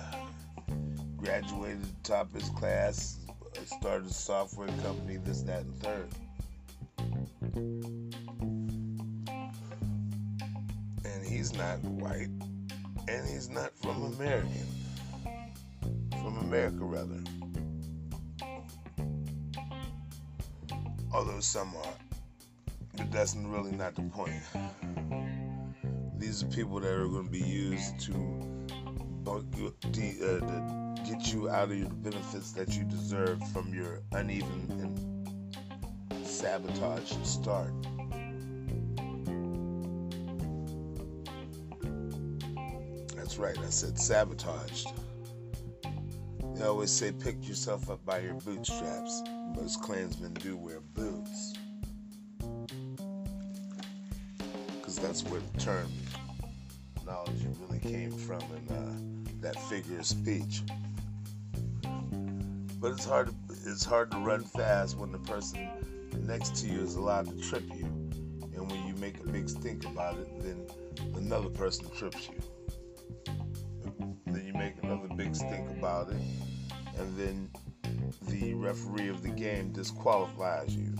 graduated 1.30 1.86
top 2.02 2.26
of 2.26 2.40
his 2.40 2.50
class, 2.50 3.20
started 3.64 4.04
a 4.04 4.12
software 4.12 4.66
company, 4.82 5.16
this, 5.24 5.42
that, 5.42 5.62
and 5.62 5.76
third. 5.76 6.08
And 11.04 11.24
he's 11.24 11.54
not 11.54 11.78
white, 11.84 12.30
and 13.06 13.28
he's 13.28 13.48
not 13.48 13.70
from 13.78 14.12
American, 14.14 14.66
from 16.20 16.36
America 16.38 16.78
rather. 16.80 17.22
Although 21.14 21.38
some 21.38 21.72
are, 21.76 21.94
but 22.96 23.12
that's 23.12 23.36
really 23.36 23.70
not 23.70 23.94
the 23.94 24.02
point. 24.02 24.32
These 26.18 26.42
are 26.42 26.48
people 26.48 26.80
that 26.80 26.90
are 26.90 27.06
going 27.06 27.26
to 27.26 27.30
be 27.30 27.38
used 27.38 28.00
to 28.00 28.40
uh, 29.26 30.40
to 30.40 30.79
get 31.10 31.32
you 31.32 31.50
out 31.50 31.70
of 31.70 31.76
your 31.76 31.88
benefits 31.88 32.52
that 32.52 32.76
you 32.76 32.84
deserve 32.84 33.42
from 33.48 33.74
your 33.74 34.00
uneven 34.12 34.66
and 36.14 36.24
sabotaged 36.24 37.26
start. 37.26 37.72
That's 43.16 43.38
right, 43.38 43.58
I 43.58 43.70
said 43.70 43.98
sabotaged. 43.98 44.92
They 46.54 46.64
always 46.64 46.92
say 46.92 47.10
pick 47.10 47.48
yourself 47.48 47.90
up 47.90 48.04
by 48.04 48.20
your 48.20 48.34
bootstraps. 48.34 49.22
Most 49.56 49.82
Klansmen 49.82 50.34
do 50.34 50.56
wear 50.56 50.78
boots. 50.94 51.54
Because 54.76 54.96
that's 54.98 55.24
where 55.24 55.40
the 55.40 55.58
term 55.58 55.90
knowledge 57.04 57.42
really 57.58 57.80
came 57.80 58.12
from 58.12 58.42
in 58.42 58.76
uh, 58.76 59.40
that 59.40 59.60
figure 59.62 59.98
of 59.98 60.06
speech. 60.06 60.62
But 62.80 62.92
it's 62.92 63.04
hard. 63.04 63.34
It's 63.66 63.84
hard 63.84 64.10
to 64.12 64.18
run 64.18 64.42
fast 64.42 64.96
when 64.96 65.12
the 65.12 65.18
person 65.18 65.68
next 66.26 66.56
to 66.56 66.66
you 66.66 66.80
is 66.80 66.94
allowed 66.94 67.28
to 67.28 67.48
trip 67.48 67.64
you, 67.76 67.84
and 67.84 68.70
when 68.70 68.86
you 68.86 68.94
make 68.94 69.20
a 69.20 69.28
big 69.28 69.50
stink 69.50 69.84
about 69.84 70.16
it, 70.16 70.42
then 70.42 70.66
another 71.14 71.50
person 71.50 71.90
trips 71.90 72.28
you. 72.28 72.40
Then 74.26 74.46
you 74.46 74.54
make 74.54 74.82
another 74.82 75.08
big 75.14 75.34
stink 75.34 75.68
about 75.70 76.08
it, 76.10 76.22
and 76.96 77.18
then 77.18 77.50
the 78.28 78.54
referee 78.54 79.08
of 79.08 79.22
the 79.22 79.28
game 79.28 79.72
disqualifies 79.72 80.74
you. 80.74 80.94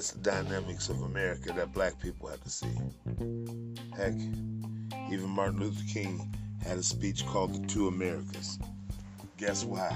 That's 0.00 0.12
the 0.12 0.30
dynamics 0.30 0.88
of 0.88 1.02
America 1.02 1.52
that 1.52 1.74
black 1.74 2.00
people 2.00 2.26
have 2.28 2.42
to 2.44 2.48
see. 2.48 2.72
Heck, 3.94 4.14
even 5.12 5.28
Martin 5.28 5.60
Luther 5.60 5.84
King 5.92 6.34
had 6.64 6.78
a 6.78 6.82
speech 6.82 7.26
called 7.26 7.52
The 7.52 7.66
Two 7.66 7.88
Americas. 7.88 8.58
Guess 9.36 9.66
why? 9.66 9.94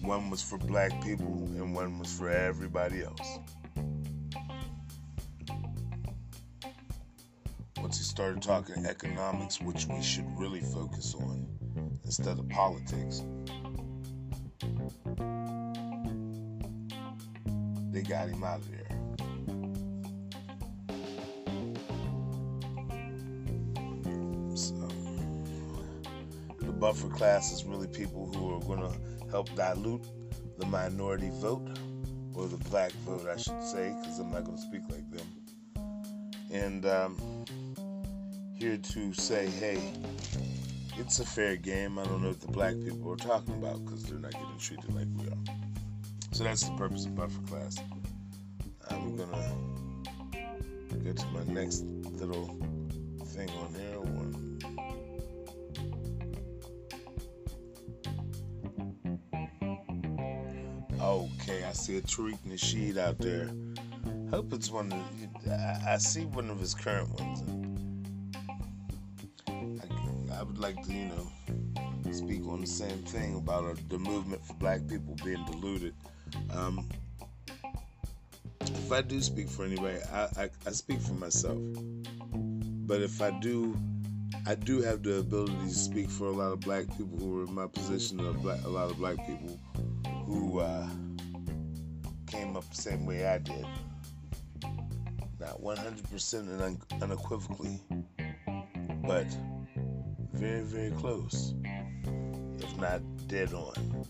One 0.00 0.30
was 0.30 0.42
for 0.42 0.58
black 0.58 0.90
people 1.00 1.48
and 1.54 1.76
one 1.76 1.96
was 2.00 2.12
for 2.12 2.28
everybody 2.28 3.04
else. 3.04 3.38
Once 7.76 7.98
he 7.98 8.02
started 8.02 8.42
talking 8.42 8.84
economics, 8.84 9.60
which 9.60 9.86
we 9.86 10.02
should 10.02 10.26
really 10.36 10.58
focus 10.58 11.14
on 11.14 11.46
instead 12.02 12.36
of 12.36 12.48
politics, 12.48 13.22
they 17.92 18.02
got 18.02 18.28
him 18.28 18.42
out 18.42 18.58
of 18.58 18.68
there. 18.72 18.83
Buffer 26.74 27.08
class 27.08 27.52
is 27.52 27.64
really 27.64 27.88
people 27.88 28.26
who 28.34 28.54
are 28.54 28.60
going 28.60 28.80
to 28.80 29.30
help 29.30 29.54
dilute 29.54 30.04
the 30.58 30.66
minority 30.66 31.30
vote, 31.34 31.66
or 32.34 32.46
the 32.46 32.56
black 32.68 32.92
vote, 33.06 33.26
I 33.28 33.36
should 33.36 33.62
say, 33.62 33.94
because 34.00 34.18
I'm 34.18 34.30
not 34.30 34.44
going 34.44 34.56
to 34.56 34.62
speak 34.62 34.82
like 34.90 35.10
them. 35.10 35.26
And 36.52 36.86
um, 36.86 37.16
here 38.56 38.76
to 38.76 39.12
say, 39.14 39.46
hey, 39.46 39.80
it's 40.96 41.18
a 41.18 41.24
fair 41.24 41.56
game. 41.56 41.98
I 41.98 42.04
don't 42.04 42.22
know 42.22 42.28
what 42.28 42.40
the 42.40 42.52
black 42.52 42.74
people 42.84 43.12
are 43.12 43.16
talking 43.16 43.54
about 43.54 43.84
because 43.84 44.04
they're 44.04 44.18
not 44.18 44.32
getting 44.32 44.58
treated 44.58 44.94
like 44.94 45.08
we 45.16 45.26
are. 45.26 45.56
So 46.32 46.44
that's 46.44 46.64
the 46.68 46.76
purpose 46.76 47.06
of 47.06 47.14
buffer 47.14 47.40
class. 47.48 47.78
I'm 48.90 49.16
gonna 49.16 49.54
get 51.02 51.16
to 51.16 51.26
my 51.28 51.44
next 51.52 51.84
little 52.12 52.46
thing 53.26 53.48
on 53.50 53.74
here. 53.74 54.03
See 61.84 61.98
a 61.98 62.00
Tariq 62.00 62.38
Nasheed 62.46 62.96
out 62.96 63.18
there. 63.18 63.50
Hope 64.30 64.54
it's 64.54 64.70
one 64.70 64.90
of. 64.90 65.02
I 65.86 65.98
see 65.98 66.24
one 66.24 66.48
of 66.48 66.58
his 66.58 66.72
current 66.72 67.10
ones. 67.20 67.42
I, 69.50 70.38
I 70.38 70.42
would 70.44 70.56
like 70.56 70.82
to, 70.86 70.92
you 70.94 71.10
know, 71.10 72.10
speak 72.10 72.48
on 72.48 72.62
the 72.62 72.66
same 72.66 73.02
thing 73.02 73.36
about 73.36 73.64
uh, 73.64 73.74
the 73.90 73.98
movement 73.98 74.42
for 74.46 74.54
black 74.54 74.80
people 74.88 75.14
being 75.22 75.44
diluted. 75.44 75.94
Um, 76.54 76.88
if 78.62 78.90
I 78.90 79.02
do 79.02 79.20
speak 79.20 79.50
for 79.50 79.66
anybody, 79.66 79.98
I, 80.10 80.22
I, 80.38 80.50
I, 80.66 80.70
speak 80.70 81.02
for 81.02 81.12
myself. 81.12 81.58
But 82.32 83.02
if 83.02 83.20
I 83.20 83.30
do, 83.40 83.76
I 84.46 84.54
do 84.54 84.80
have 84.80 85.02
the 85.02 85.18
ability 85.18 85.52
to 85.64 85.74
speak 85.74 86.08
for 86.08 86.28
a 86.28 86.32
lot 86.32 86.52
of 86.52 86.60
black 86.60 86.86
people 86.96 87.18
who 87.18 87.40
are 87.40 87.44
in 87.44 87.54
my 87.54 87.66
position, 87.66 88.20
of 88.20 88.40
black, 88.40 88.64
a 88.64 88.70
lot 88.70 88.90
of 88.90 88.96
black 88.96 89.18
people 89.26 89.60
who 90.26 90.60
uh, 90.60 90.88
came 92.34 92.56
up 92.56 92.68
the 92.70 92.82
same 92.82 93.06
way 93.06 93.26
I 93.26 93.38
did. 93.38 93.66
Not 95.38 95.62
100% 95.62 96.34
and 96.34 96.62
un- 96.62 96.82
unequivocally, 97.00 97.80
but 99.06 99.26
very, 100.32 100.62
very 100.62 100.90
close, 100.92 101.54
if 102.58 102.76
not 102.78 103.00
dead 103.28 103.52
on. 103.52 104.04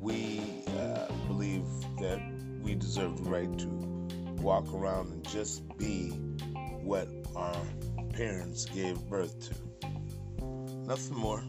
we 0.00 0.40
uh, 0.78 1.06
believe 1.28 1.64
that 2.00 2.20
we 2.62 2.74
deserve 2.74 3.22
the 3.22 3.30
right 3.30 3.58
to 3.58 3.66
walk 4.40 4.72
around 4.72 5.12
and 5.12 5.28
just 5.28 5.62
be 5.76 6.08
what 6.82 7.06
our 7.36 7.54
parents 8.14 8.64
gave 8.64 8.98
birth 9.08 9.38
to. 9.48 9.54
Nothing 10.86 11.16
more, 11.16 11.44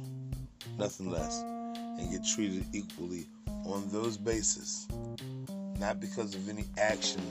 nothing 0.77 1.09
less, 1.09 1.41
and 1.41 2.11
get 2.11 2.25
treated 2.25 2.65
equally 2.73 3.27
on 3.65 3.87
those 3.89 4.17
bases, 4.17 4.87
not 5.79 5.99
because 5.99 6.35
of 6.35 6.49
any 6.49 6.65
action 6.77 7.21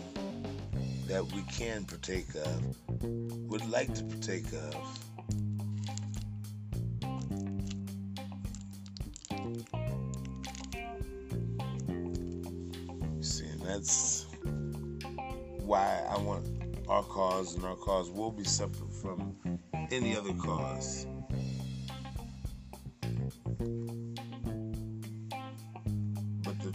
that 1.06 1.24
we 1.32 1.42
can 1.50 1.84
partake 1.84 2.28
of, 2.34 3.02
would 3.50 3.68
like 3.68 3.92
to 3.94 4.04
partake 4.04 4.46
of 4.52 4.98
See, 13.20 13.44
that's 13.62 14.26
why 15.58 16.02
I 16.08 16.18
want 16.18 16.46
our 16.88 17.02
cause, 17.02 17.54
and 17.54 17.64
our 17.64 17.76
cause 17.76 18.10
will 18.10 18.30
be 18.30 18.44
separate 18.44 18.92
from 18.92 19.36
any 19.90 20.16
other 20.16 20.32
cause. 20.32 21.06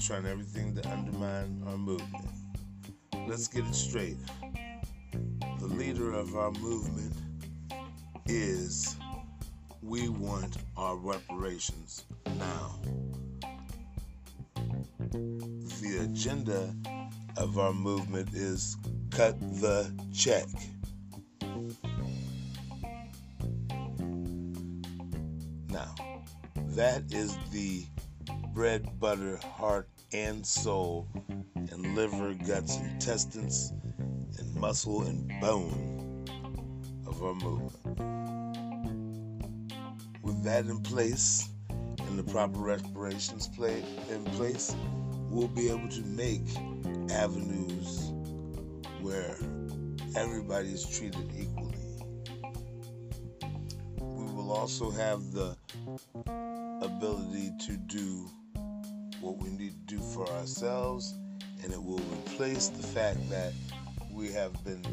Trying 0.06 0.26
everything 0.28 0.76
to 0.76 0.88
undermine 0.92 1.64
our 1.66 1.78
movement. 1.80 2.28
Let's 3.28 3.48
get 3.48 3.66
it 3.66 3.74
straight. 3.74 4.18
The 5.60 5.66
leader 5.66 6.14
of 6.14 6.36
our 6.36 6.52
movement 6.52 7.12
is 8.28 8.98
we 9.82 10.10
want 10.10 10.58
our 10.78 10.96
reparations 10.96 12.06
now. 12.38 12.80
The 15.12 16.02
agenda 16.04 16.76
of 17.38 17.58
our 17.58 17.74
movement 17.74 18.30
is 18.36 18.78
cut 19.10 19.40
the 19.60 19.92
check. 20.14 20.46
Now, 25.70 25.96
that 26.76 27.12
is 27.12 27.36
the 27.52 27.86
bread, 28.54 29.00
butter, 29.00 29.38
heart, 29.38 29.90
and 30.16 30.46
soul, 30.46 31.10
and 31.56 31.94
liver, 31.94 32.34
guts, 32.34 32.78
intestines, 32.78 33.74
and 34.40 34.56
muscle 34.56 35.02
and 35.02 35.30
bone 35.42 36.26
of 37.06 37.22
our 37.22 37.34
movement. 37.36 38.00
With 40.24 40.42
that 40.44 40.68
in 40.68 40.80
place, 40.82 41.50
and 41.70 42.18
the 42.18 42.24
proper 42.32 42.60
reparations 42.60 43.50
play 43.50 43.84
in 44.10 44.24
place, 44.24 44.74
we'll 45.30 45.50
be 45.50 45.70
able 45.70 45.90
to 45.90 46.02
make 46.04 46.48
avenues 47.12 48.14
where 49.02 49.38
everybody 50.16 50.70
is 50.70 50.88
treated 50.88 51.30
equally. 51.38 51.76
We 54.00 54.32
will 54.32 54.54
also 54.54 54.92
have 54.92 55.34
the 55.34 55.58
ability 56.82 57.52
to 57.66 57.76
do 57.76 58.30
what 59.26 59.38
we 59.38 59.50
need 59.50 59.72
to 59.88 59.96
do 59.96 60.00
for 60.14 60.30
ourselves, 60.34 61.16
and 61.64 61.74
it 61.74 61.84
will 61.84 61.98
replace 62.14 62.68
the 62.68 62.84
fact 62.84 63.18
that 63.28 63.54
we 64.12 64.32
have 64.32 64.54
been 64.64 64.86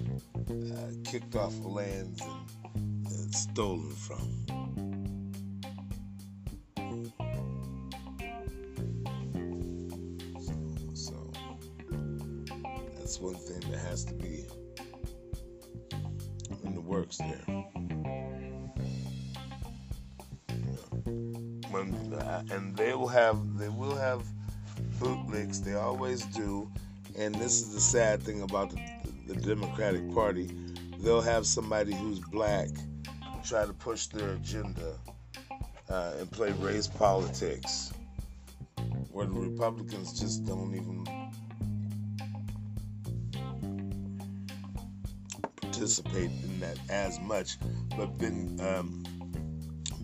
uh, 0.73 0.91
kicked 1.05 1.37
off 1.37 1.53
of 1.53 1.67
lands 1.67 2.23
and, 2.75 3.07
and 3.07 3.35
stolen 3.35 3.91
from. 3.91 4.47
So, 10.35 10.55
so 10.95 11.33
that's 12.97 13.21
one 13.21 13.35
thing 13.35 13.71
that 13.71 13.81
has 13.81 14.07
to 14.07 14.15
be 14.15 14.47
in 16.65 16.75
the 16.75 16.81
works 16.81 17.19
there. 17.19 18.02
And 22.51 22.77
they 22.77 22.95
will 22.95 23.09
have 23.09 23.59
they 23.59 23.69
will 23.69 23.97
have 23.97 24.25
bootlicks. 24.99 25.63
They 25.63 25.75
always 25.75 26.25
do. 26.27 26.71
And 27.17 27.35
this 27.35 27.61
is 27.61 27.75
the 27.75 27.81
sad 27.81 28.23
thing 28.23 28.43
about 28.43 28.71
the, 28.71 28.81
the 29.27 29.35
Democratic 29.35 30.13
Party. 30.15 30.51
They'll 30.99 31.21
have 31.21 31.47
somebody 31.47 31.95
who's 31.95 32.21
black 32.21 32.69
try 33.45 33.67
to 33.67 33.73
push 33.73 34.07
their 34.07 34.35
agenda 34.35 34.95
uh, 35.91 36.13
and 36.19 36.31
play 36.31 36.53
race 36.53 36.87
politics, 36.87 37.93
where 39.11 39.27
the 39.27 39.33
Republicans 39.33 40.19
just 40.19 40.47
don't 40.47 40.75
even 40.75 41.05
participate 45.61 46.31
in 46.45 46.61
that 46.61 46.79
as 46.89 47.19
much. 47.21 47.59
But 47.97 48.17
Ben 48.19 48.59
um, 48.61 49.03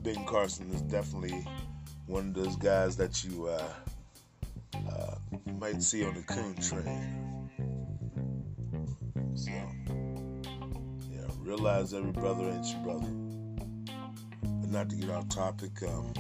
Ben 0.02 0.24
Carson 0.26 0.70
is 0.72 0.82
definitely 0.82 1.46
one 2.08 2.28
of 2.28 2.34
those 2.34 2.56
guys 2.56 2.96
that 2.96 3.22
you 3.22 3.46
uh, 3.46 3.68
uh, 4.74 5.14
might 5.60 5.82
see 5.82 6.04
on 6.04 6.14
the 6.14 6.22
coon 6.22 6.54
train. 6.54 7.50
So 9.34 9.50
yeah, 11.12 11.26
realize 11.38 11.92
every 11.92 12.12
brother 12.12 12.48
ain't 12.48 12.66
your 12.66 12.80
brother. 12.82 13.10
But 14.42 14.70
not 14.70 14.88
to 14.88 14.96
get 14.96 15.10
off 15.10 15.28
topic. 15.28 15.82
Um, 15.82 16.10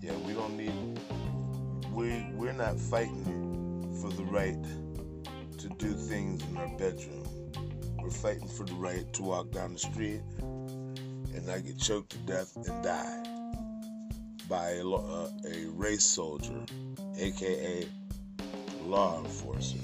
yeah, 0.00 0.16
we 0.26 0.32
don't 0.32 0.56
need 0.56 0.98
we 1.92 2.26
we're 2.32 2.52
not 2.52 2.80
fighting 2.80 3.98
for 4.00 4.10
the 4.10 4.24
right 4.24 4.62
to 5.58 5.68
do 5.76 5.92
things 5.92 6.42
in 6.48 6.56
our 6.56 6.68
bedroom. 6.78 7.26
We're 8.02 8.08
fighting 8.10 8.48
for 8.48 8.64
the 8.64 8.74
right 8.74 9.12
to 9.12 9.22
walk 9.22 9.50
down 9.50 9.74
the 9.74 9.78
street 9.78 10.22
and 10.40 11.46
not 11.46 11.66
get 11.66 11.78
choked 11.78 12.10
to 12.12 12.18
death 12.18 12.56
and 12.56 12.82
die 12.82 13.31
by 14.48 14.70
a, 14.70 14.88
uh, 14.88 15.28
a 15.46 15.66
race 15.70 16.04
soldier, 16.04 16.60
aka 17.16 17.86
law 18.84 19.18
enforcer. 19.18 19.78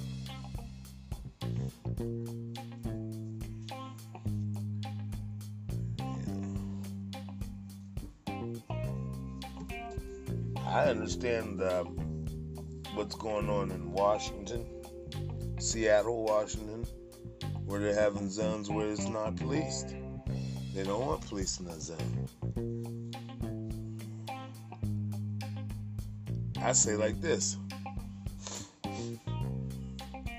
I 10.67 10.85
understand 10.85 11.63
uh, 11.63 11.85
what's 12.95 13.15
going 13.15 13.49
on 13.49 13.71
in 13.71 13.93
Washington, 13.93 14.67
Seattle, 15.59 16.25
Washington, 16.25 16.85
where 17.65 17.81
they're 17.81 17.95
having 17.95 18.31
zones 18.31 18.71
where 18.71 18.89
it's 18.89 19.09
not 19.09 19.37
policed. 19.37 19.95
They 20.75 20.85
don't 20.85 21.05
want 21.07 21.27
police 21.27 21.59
in 21.59 21.67
that 21.67 21.81
zone. 21.81 23.08
I 26.63 26.73
say 26.73 26.97
like 26.97 27.21
this 27.21 27.57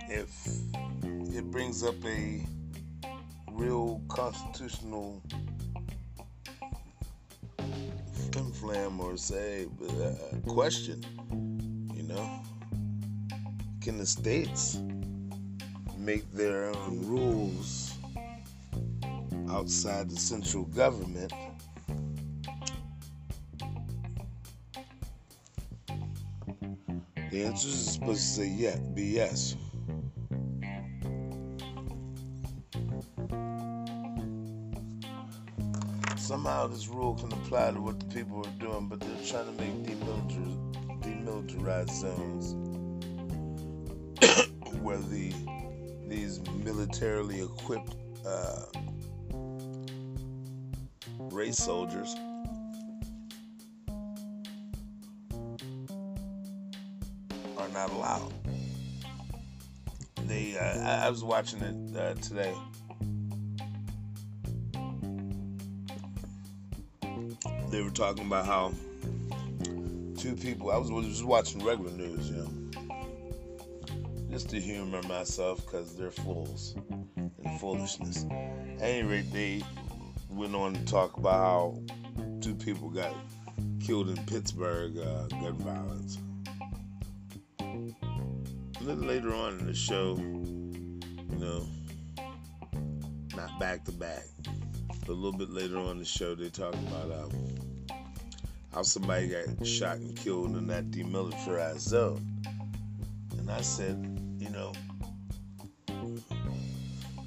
if 0.10 0.48
it 1.36 1.50
brings 1.52 1.84
up 1.84 1.96
a 2.06 2.46
real 3.52 4.02
constitutional 4.08 5.22
flim 8.60 9.00
or 9.00 9.16
say 9.16 9.68
uh, 10.02 10.12
question, 10.48 11.02
you 11.96 12.04
know, 12.04 12.42
can 13.82 13.98
the 13.98 14.06
states 14.06 14.80
make 15.98 16.30
their 16.34 16.66
own 16.76 17.00
rules 17.08 17.94
outside 19.50 20.10
the 20.10 20.18
central 20.18 20.66
government? 20.66 21.32
The 27.40 27.46
answer 27.46 27.70
is 27.70 27.94
supposed 27.94 28.20
to 28.20 28.42
say 28.42 28.48
yeah, 28.50 28.76
be 28.94 29.04
yes. 29.04 29.56
somehow 36.18 36.68
this 36.68 36.90
rule 36.90 37.16
can 37.16 37.32
apply 37.32 37.72
to 37.72 37.82
what 37.82 37.98
the 37.98 38.06
people 38.08 38.46
are 38.46 38.60
doing, 38.60 38.90
but 38.90 39.00
they're 39.00 39.26
trying 39.26 39.46
to 39.46 39.54
make 39.54 39.72
demilitarized, 39.84 41.02
demilitarized 41.02 41.92
zones 41.92 42.56
where 44.82 44.98
the 44.98 45.34
these 46.10 46.42
militarily 46.66 47.40
equipped 47.42 47.96
uh, 48.28 48.66
race 51.32 51.58
soldiers 51.58 52.14
allowed. 57.92 58.34
They, 60.26 60.58
uh, 60.58 60.80
I, 60.88 61.08
I 61.08 61.10
was 61.10 61.24
watching 61.24 61.62
it 61.62 61.98
uh, 61.98 62.14
today 62.16 62.54
they 67.70 67.82
were 67.82 67.90
talking 67.92 68.26
about 68.26 68.46
how 68.46 68.72
two 70.18 70.36
people. 70.36 70.72
I 70.72 70.78
was 70.78 70.90
just 71.06 71.24
watching 71.24 71.64
regular 71.64 71.92
news, 71.92 72.30
you 72.30 72.38
know, 72.38 72.98
just 74.32 74.50
to 74.50 74.60
humor 74.60 75.02
myself 75.04 75.64
because 75.66 75.96
they're 75.96 76.12
fools 76.12 76.76
and 77.18 77.60
foolishness. 77.60 78.26
At 78.78 78.84
any 78.84 79.08
rate, 79.08 79.32
they 79.32 79.64
went 80.30 80.56
on 80.56 80.74
to 80.74 80.86
talk 80.86 81.18
about 81.18 81.40
how 81.40 81.82
two 82.42 82.56
people 82.56 82.90
got 82.90 83.14
killed 83.80 84.10
in 84.10 84.18
Pittsburgh, 84.26 84.98
uh, 84.98 85.28
gun 85.28 85.54
violence. 85.58 86.18
Little 88.90 89.06
later 89.06 89.36
on 89.36 89.60
in 89.60 89.68
the 89.68 89.74
show, 89.76 90.18
you 90.18 91.38
know, 91.38 91.68
not 93.36 93.60
back 93.60 93.84
to 93.86 93.92
back, 93.92 94.24
but 95.02 95.10
a 95.10 95.14
little 95.14 95.38
bit 95.38 95.52
later 95.52 95.78
on 95.78 95.92
in 95.92 96.00
the 96.00 96.06
show, 96.06 96.34
they 96.34 96.50
talk 96.50 96.74
about 96.74 97.12
um, 97.12 97.30
how 98.74 98.82
somebody 98.82 99.28
got 99.28 99.64
shot 99.64 99.98
and 99.98 100.16
killed 100.16 100.58
in 100.58 100.66
that 100.66 100.90
demilitarized 100.90 101.82
zone. 101.82 102.42
And 103.38 103.52
I 103.52 103.62
said, 103.62 103.96
you 104.40 104.50
know, 104.50 104.74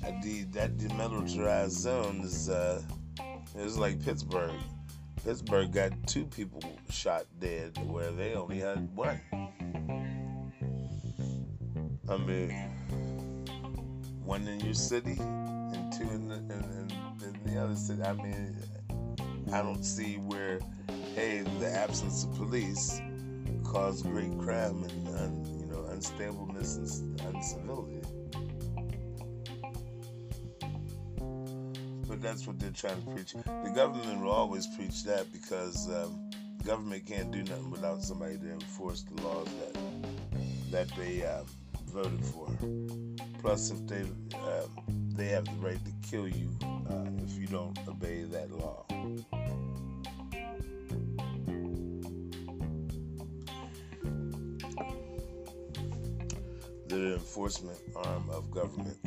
that 0.01 0.79
demilitarized 0.79 1.71
zone 1.71 2.23
is 2.25 2.49
uh, 2.49 2.83
like 3.77 4.05
Pittsburgh. 4.05 4.51
Pittsburgh 5.23 5.73
got 5.73 5.93
two 6.09 6.25
people 6.25 6.61
shot 6.91 7.27
dead 7.39 7.79
where 7.87 8.11
they 8.11 8.35
only 8.35 8.59
had 8.59 8.93
one. 8.97 9.21
I 12.13 12.19
mean, 12.19 12.51
one 14.23 14.47
in 14.47 14.61
your 14.61 14.75
city 14.75 15.17
and 15.19 15.91
two 15.91 16.03
in 16.03 16.29
the, 16.29 16.35
in, 16.35 16.91
in, 17.23 17.35
in 17.47 17.55
the 17.55 17.59
other 17.59 17.75
city. 17.75 18.03
I 18.03 18.13
mean, 18.13 18.55
I 19.51 19.63
don't 19.63 19.83
see 19.83 20.17
where 20.17 20.61
hey, 21.15 21.43
the 21.59 21.71
absence 21.71 22.25
of 22.25 22.35
police 22.35 23.01
caused 23.65 24.05
great 24.05 24.39
crime 24.39 24.85
and 24.85 25.09
un, 25.09 25.59
you 25.59 25.65
know 25.65 25.89
unstableness 25.89 27.01
and 27.01 27.19
uncivility. 27.35 28.03
But 32.07 32.21
that's 32.21 32.47
what 32.47 32.59
they're 32.61 32.73
trying 32.73 33.03
to 33.03 33.11
preach. 33.11 33.33
The 33.33 33.73
government 33.75 34.21
will 34.21 34.33
always 34.33 34.67
preach 34.77 35.05
that 35.05 35.33
because 35.33 35.89
um, 35.89 36.31
government 36.63 37.07
can't 37.07 37.31
do 37.31 37.43
nothing 37.43 37.71
without 37.71 38.03
somebody 38.03 38.37
to 38.37 38.53
enforce 38.53 39.03
the 39.03 39.23
laws 39.23 39.49
that 39.61 39.79
that 40.73 40.89
they 40.97 41.25
uh, 41.25 41.43
voted 41.93 42.25
for. 42.25 42.49
Plus, 43.41 43.71
if 43.71 43.87
they 43.87 44.03
uh, 44.35 44.67
they 45.15 45.27
have 45.27 45.45
the 45.45 45.53
right 45.61 45.79
to 45.85 46.09
kill 46.09 46.27
you 46.27 46.49
uh, 46.63 47.05
if 47.25 47.39
you 47.39 47.47
don't 47.47 47.79
obey 47.87 48.23
that 48.25 48.51
law. 48.51 48.85
the 56.93 57.15
enforcement 57.15 57.79
arm 57.97 58.29
of 58.29 58.51
government. 58.51 58.99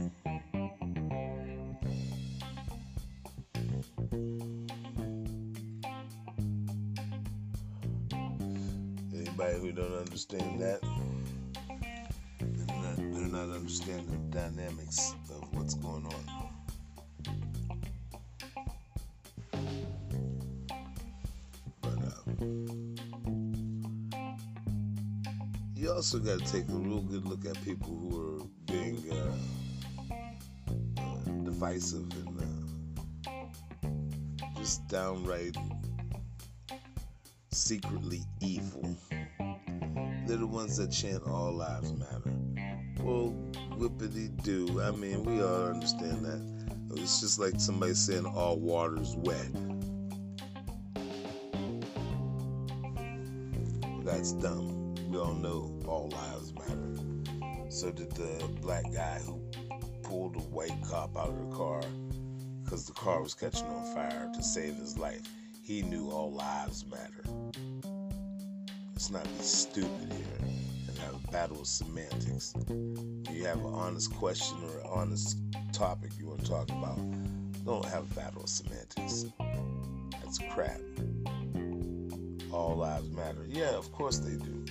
Anybody 9.14 9.60
who 9.60 9.72
don't 9.72 9.94
understand 9.94 10.60
that, 10.62 10.80
not 13.46 13.56
understanding 13.58 14.30
the 14.32 14.38
dynamics 14.40 15.14
of 15.30 15.54
what's 15.54 15.74
going 15.76 16.06
on. 16.06 16.26
You 25.76 25.92
also 25.92 26.20
got 26.20 26.40
to 26.40 26.52
take 26.52 26.68
a 26.70 26.74
real 26.74 27.02
good 27.02 27.26
look 27.26 27.46
at 27.46 27.64
people 27.64 27.90
who 27.90 28.40
are 28.40 28.46
being 28.66 29.04
uh, 29.12 29.36
uh, 31.00 31.44
divisive 31.44 32.12
and 32.14 32.42
uh, 33.28 33.40
just 34.58 34.88
downright 34.88 35.56
secretly 37.52 38.22
evil. 38.42 38.96
They're 40.26 40.38
the 40.38 40.48
ones 40.48 40.78
that 40.78 40.92
chant 40.92 41.24
all 41.28 41.54
lives 41.54 41.94
matter. 41.94 42.25
Well, 43.06 43.36
whippity 43.78 44.36
do. 44.42 44.82
I 44.82 44.90
mean, 44.90 45.24
we 45.24 45.40
all 45.40 45.68
understand 45.68 46.26
that. 46.26 46.42
It's 46.96 47.22
just 47.22 47.38
like 47.38 47.54
somebody 47.60 47.94
saying 47.94 48.26
all 48.26 48.58
water's 48.58 49.16
wet. 49.16 49.46
That's 54.04 54.32
dumb 54.32 54.96
we 55.16 55.22
all 55.22 55.36
know 55.36 55.72
all 55.88 56.10
lives 56.10 56.52
matter. 56.56 57.70
So 57.70 57.92
did 57.92 58.12
the 58.14 58.50
black 58.62 58.92
guy 58.92 59.20
who 59.20 59.40
pulled 60.02 60.36
a 60.36 60.40
white 60.40 60.76
cop 60.90 61.16
out 61.16 61.30
of 61.30 61.38
the 61.38 61.56
car 61.56 61.82
because 62.64 62.88
the 62.88 62.94
car 62.94 63.22
was 63.22 63.36
catching 63.36 63.68
on 63.68 63.94
fire 63.94 64.32
to 64.34 64.42
save 64.42 64.78
his 64.78 64.98
life. 64.98 65.22
He 65.64 65.84
knew 65.84 66.10
all 66.10 66.34
lives 66.34 66.86
matter. 66.88 67.24
Let's 68.94 69.12
not 69.12 69.24
be 69.24 69.44
stupid 69.44 70.12
here 70.12 70.65
have 71.00 71.16
a 71.16 71.32
battle 71.32 71.60
of 71.62 71.68
semantics. 71.68 72.54
You 72.70 73.46
have 73.46 73.60
an 73.60 73.74
honest 73.74 74.14
question 74.16 74.58
or 74.64 74.80
an 74.80 74.88
honest 74.88 75.38
topic 75.74 76.12
you 76.20 76.28
want 76.28 76.44
to 76.44 76.50
talk 76.50 76.70
about. 76.70 76.98
Don't 77.66 77.86
have 77.86 78.10
a 78.12 78.16
battle 78.16 78.44
of 78.44 78.50
semantics. 78.50 79.26
That's 80.24 80.38
crap. 80.52 80.80
All 82.52 82.76
lives 82.78 83.10
matter. 83.12 83.46
Yeah, 83.48 83.72
of 83.72 83.92
course 83.92 84.20
they 84.20 84.38
do. 84.38 84.66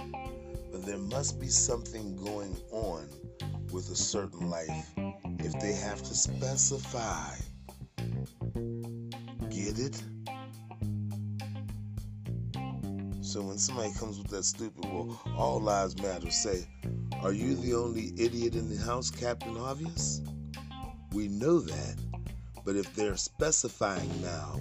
but 0.70 0.84
there 0.86 0.98
must 0.98 1.38
be 1.40 1.48
something 1.48 2.16
going 2.16 2.56
on 2.72 3.08
with 3.72 3.90
a 3.90 3.96
certain 3.96 4.50
life 4.50 4.90
if 5.38 5.58
they 5.60 5.72
have 5.72 6.02
to 6.02 6.14
specify. 6.14 7.34
Get 9.50 9.78
it? 9.78 10.02
So 13.34 13.42
when 13.42 13.58
somebody 13.58 13.92
comes 13.94 14.16
with 14.16 14.28
that 14.28 14.44
stupid, 14.44 14.84
well, 14.84 15.20
all 15.36 15.60
lives 15.60 16.00
matter, 16.00 16.30
say, 16.30 16.68
are 17.20 17.32
you 17.32 17.56
the 17.56 17.74
only 17.74 18.12
idiot 18.16 18.54
in 18.54 18.68
the 18.68 18.80
house, 18.80 19.10
Captain 19.10 19.56
Obvious? 19.56 20.20
We 21.12 21.26
know 21.26 21.58
that, 21.58 21.96
but 22.64 22.76
if 22.76 22.94
they're 22.94 23.16
specifying 23.16 24.22
now, 24.22 24.60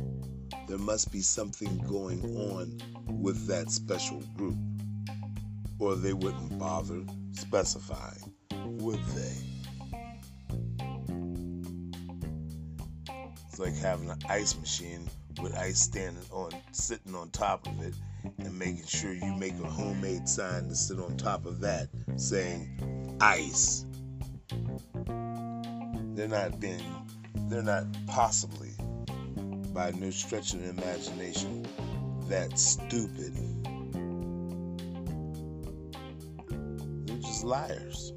there 0.68 0.80
must 0.80 1.12
be 1.12 1.22
something 1.22 1.86
going 1.88 2.36
on 2.36 2.80
with 3.22 3.46
that 3.46 3.70
special 3.70 4.22
group, 4.36 4.58
or 5.78 5.96
they 5.96 6.14
wouldn't 6.14 6.58
bother 6.58 7.04
specifying, 7.34 8.34
would 8.66 9.06
they? 9.14 9.38
It's 13.48 13.60
like 13.60 13.76
having 13.76 14.10
an 14.10 14.18
ice 14.28 14.58
machine 14.58 15.08
with 15.40 15.56
ice 15.56 15.80
standing 15.80 16.26
on, 16.32 16.50
sitting 16.72 17.14
on 17.14 17.30
top 17.30 17.68
of 17.68 17.80
it, 17.84 17.94
and 18.40 18.58
making 18.58 18.86
sure 18.86 19.14
you 19.14 19.36
make 19.36 19.54
a 19.64 19.70
homemade 19.70 20.28
sign 20.28 20.68
to 20.68 20.76
sit 20.76 21.00
on 21.00 21.18
top 21.18 21.46
of 21.46 21.60
that 21.62 21.90
saying 22.16 23.18
ice. 23.20 23.86
They're 26.16 26.28
not 26.28 26.60
being, 26.60 26.82
they're 27.50 27.64
not 27.64 27.86
possibly, 28.08 28.72
by 29.74 29.92
no 29.92 30.10
stretch 30.12 30.54
of 30.54 30.62
the 30.62 30.70
imagination, 30.70 31.66
that 32.30 32.58
stupid. 32.58 33.34
They're 37.06 37.18
just 37.18 37.44
liars. 37.44 38.14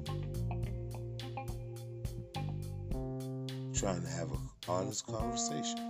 Trying 3.73 4.01
to 4.01 4.09
have 4.09 4.31
an 4.31 4.39
honest 4.67 5.05
conversation. 5.05 5.86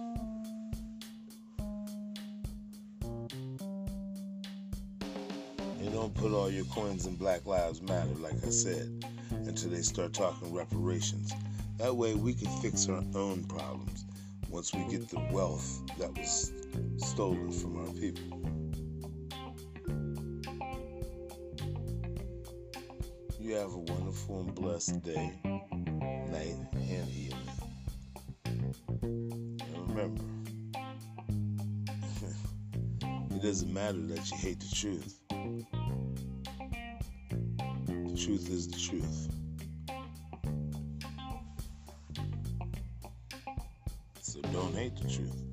Put 6.28 6.36
all 6.36 6.50
your 6.50 6.66
coins 6.66 7.06
in 7.06 7.16
Black 7.16 7.46
Lives 7.46 7.82
Matter, 7.82 8.14
like 8.20 8.34
I 8.46 8.50
said, 8.50 9.06
until 9.32 9.70
they 9.70 9.82
start 9.82 10.12
talking 10.14 10.54
reparations. 10.54 11.32
That 11.78 11.96
way 11.96 12.16
we 12.16 12.34
can 12.34 12.50
fix 12.60 12.90
our 12.90 13.02
own 13.16 13.46
problems 13.46 14.04
once 14.50 14.74
we 14.74 14.84
get 14.90 15.08
the 15.08 15.26
wealth 15.32 15.82
that 15.98 16.18
was 16.18 16.52
stolen 16.98 17.52
from 17.52 17.78
our 17.78 17.94
people. 17.94 18.42
You 23.40 23.54
have 23.56 23.72
a 23.72 23.78
wonderful 23.78 24.42
and 24.42 24.54
blessed 24.54 25.04
day, 25.04 25.32
night, 25.44 26.56
and 26.74 27.10
evening. 27.10 27.50
And 28.44 29.90
remember, 29.90 30.24
it 33.34 33.42
doesn't 33.42 33.74
matter 33.74 34.02
that 34.08 34.30
you 34.30 34.38
hate 34.38 34.60
the 34.60 34.76
truth 34.76 35.22
truth 38.28 38.50
is 38.50 38.68
the 38.68 38.78
truth. 38.78 39.30
So 44.20 44.42
don't 44.42 44.76
hate 44.76 44.98
the 44.98 45.08
truth. 45.08 45.44